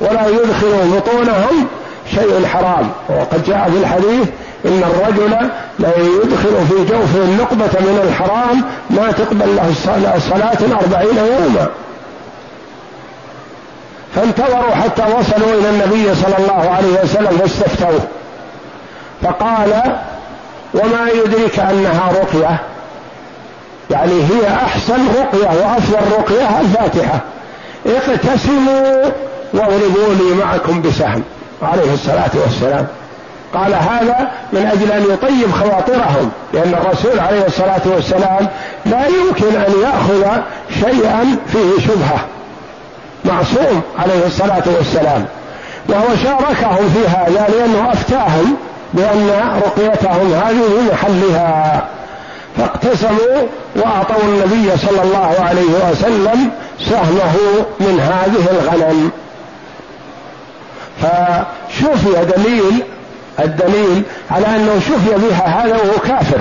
ولا 0.00 0.26
يدخلوا 0.26 0.96
بطونهم 0.96 1.66
شيء 2.14 2.46
حرام. 2.46 2.90
وقد 3.08 3.44
جاء 3.46 3.70
في 3.70 3.78
الحديث 3.78 4.28
إن 4.64 4.82
الرجل 4.82 5.50
لا 5.78 5.92
يدخل 5.98 6.66
في 6.68 6.92
جوفه 6.92 7.22
النقبة 7.24 7.80
من 7.80 8.00
الحرام 8.08 8.64
ما 8.90 9.12
تقبل 9.12 9.56
له 9.56 9.74
صلاة 10.18 10.80
أربعين 10.82 11.16
يوما. 11.16 11.66
فانتظروا 14.16 14.74
حتى 14.74 15.02
وصلوا 15.02 15.60
إلى 15.60 15.70
النبي 15.70 16.14
صلى 16.14 16.34
الله 16.38 16.70
عليه 16.70 17.02
وسلم 17.02 17.38
فاستفتوه 17.38 18.00
فقال 19.22 19.82
وما 20.74 21.08
يدرك 21.14 21.58
أنها 21.58 22.10
رقية؟ 22.12 22.60
يعني 23.90 24.12
هي 24.12 24.48
أحسن 24.48 25.08
رقية 25.18 25.48
وأفضل 25.48 26.16
رقية 26.18 26.60
الفاتحة. 26.60 27.20
اقتسموا 27.86 29.02
واضربوا 29.52 30.14
لي 30.14 30.34
معكم 30.44 30.82
بسهم. 30.82 31.22
عليه 31.62 31.94
الصلاة 31.94 32.30
والسلام. 32.34 32.86
قال 33.54 33.74
هذا 33.74 34.30
من 34.52 34.66
أجل 34.66 34.92
أن 34.92 35.02
يطيب 35.02 35.52
خواطرهم 35.52 36.30
لأن 36.52 36.74
الرسول 36.74 37.20
عليه 37.20 37.46
الصلاة 37.46 37.80
والسلام 37.84 38.48
لا 38.86 39.06
يمكن 39.06 39.56
أن 39.56 39.72
يأخذ 39.82 40.42
شيئا 40.80 41.36
فيه 41.52 41.86
شبهة. 41.86 42.35
معصوم 43.26 43.82
عليه 43.98 44.26
الصلاة 44.26 44.62
والسلام. 44.76 45.26
وهو 45.88 46.16
شاركهم 46.22 46.88
في 46.94 47.08
هذا 47.08 47.48
لأنه 47.48 47.92
أفتاهم 47.92 48.56
بأن 48.92 49.30
رقيتهم 49.66 50.32
هذه 50.32 50.92
محلها. 50.92 51.84
فاقتسموا 52.58 53.46
وأعطوا 53.76 54.22
النبي 54.22 54.76
صلى 54.76 55.02
الله 55.02 55.36
عليه 55.40 55.90
وسلم 55.90 56.50
سهمه 56.90 57.36
من 57.80 58.00
هذه 58.00 58.46
الغنم. 58.50 59.10
فشفي 61.02 62.24
دليل 62.24 62.82
الدليل 63.40 64.02
على 64.30 64.46
أنه 64.46 64.80
شفي 64.80 65.28
بها 65.28 65.46
هذا 65.46 65.76
وهو 65.76 65.98
كافر. 66.08 66.40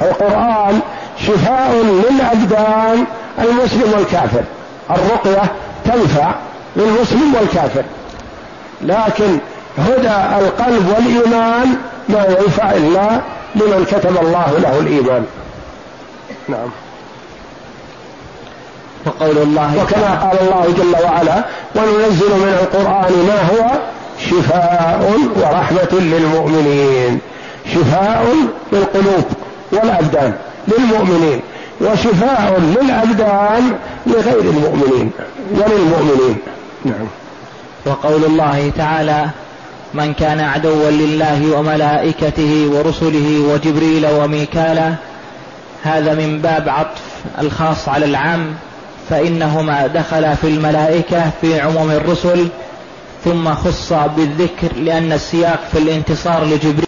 القران 0.00 0.80
شفاء 1.26 1.72
للأبدان 2.10 3.04
المسلم 3.38 3.92
والكافر. 3.96 4.42
الرقية 4.90 5.52
تنفع 5.84 6.30
للمسلم 6.76 7.34
والكافر. 7.34 7.84
لكن 8.82 9.38
هدى 9.78 10.44
القلب 10.44 10.88
والإيمان 10.88 11.76
ما 12.08 12.24
ينفع 12.40 12.70
إلا 12.70 13.20
لمن 13.54 13.86
كتب 13.90 14.16
الله 14.22 14.58
له 14.58 14.78
الإيمان. 14.78 15.24
نعم. 16.48 16.68
وقول 19.06 19.38
الله 19.38 19.82
وكما 19.82 20.14
قال 20.14 20.40
الله 20.40 20.74
جل 20.76 21.04
وعلا 21.04 21.44
وننزل 21.76 22.28
من 22.28 22.58
القرآن 22.60 23.26
ما 23.26 23.42
هو؟ 23.42 23.70
شفاء 24.30 25.18
ورحمة 25.36 26.00
للمؤمنين. 26.00 27.18
شفاء 27.74 28.34
للقلوب 28.72 29.24
والأبدان 29.72 30.34
للمؤمنين. 30.68 31.40
وشفاء 31.82 32.60
للأبدان 32.60 33.72
لغير 34.06 34.40
المؤمنين 34.40 35.10
وللمؤمنين. 35.50 36.36
نعم. 36.84 37.06
وقول 37.86 38.24
الله 38.24 38.72
تعالى 38.76 39.26
من 39.94 40.14
كان 40.14 40.40
عدوا 40.40 40.90
لله 40.90 41.58
وملائكته 41.58 42.70
ورسله 42.72 43.40
وجبريل 43.54 44.06
وميكالا 44.06 44.94
هذا 45.82 46.14
من 46.14 46.38
باب 46.38 46.68
عطف 46.68 47.00
الخاص 47.40 47.88
على 47.88 48.04
العام 48.04 48.54
فإنهما 49.10 49.86
دخلا 49.86 50.34
في 50.34 50.46
الملائكة 50.48 51.30
في 51.40 51.60
عموم 51.60 51.90
الرسل 51.90 52.48
ثم 53.24 53.54
خص 53.54 53.92
بالذكر 54.16 54.76
لأن 54.76 55.12
السياق 55.12 55.60
في 55.72 55.78
الانتصار 55.78 56.44
لجبريل 56.44 56.80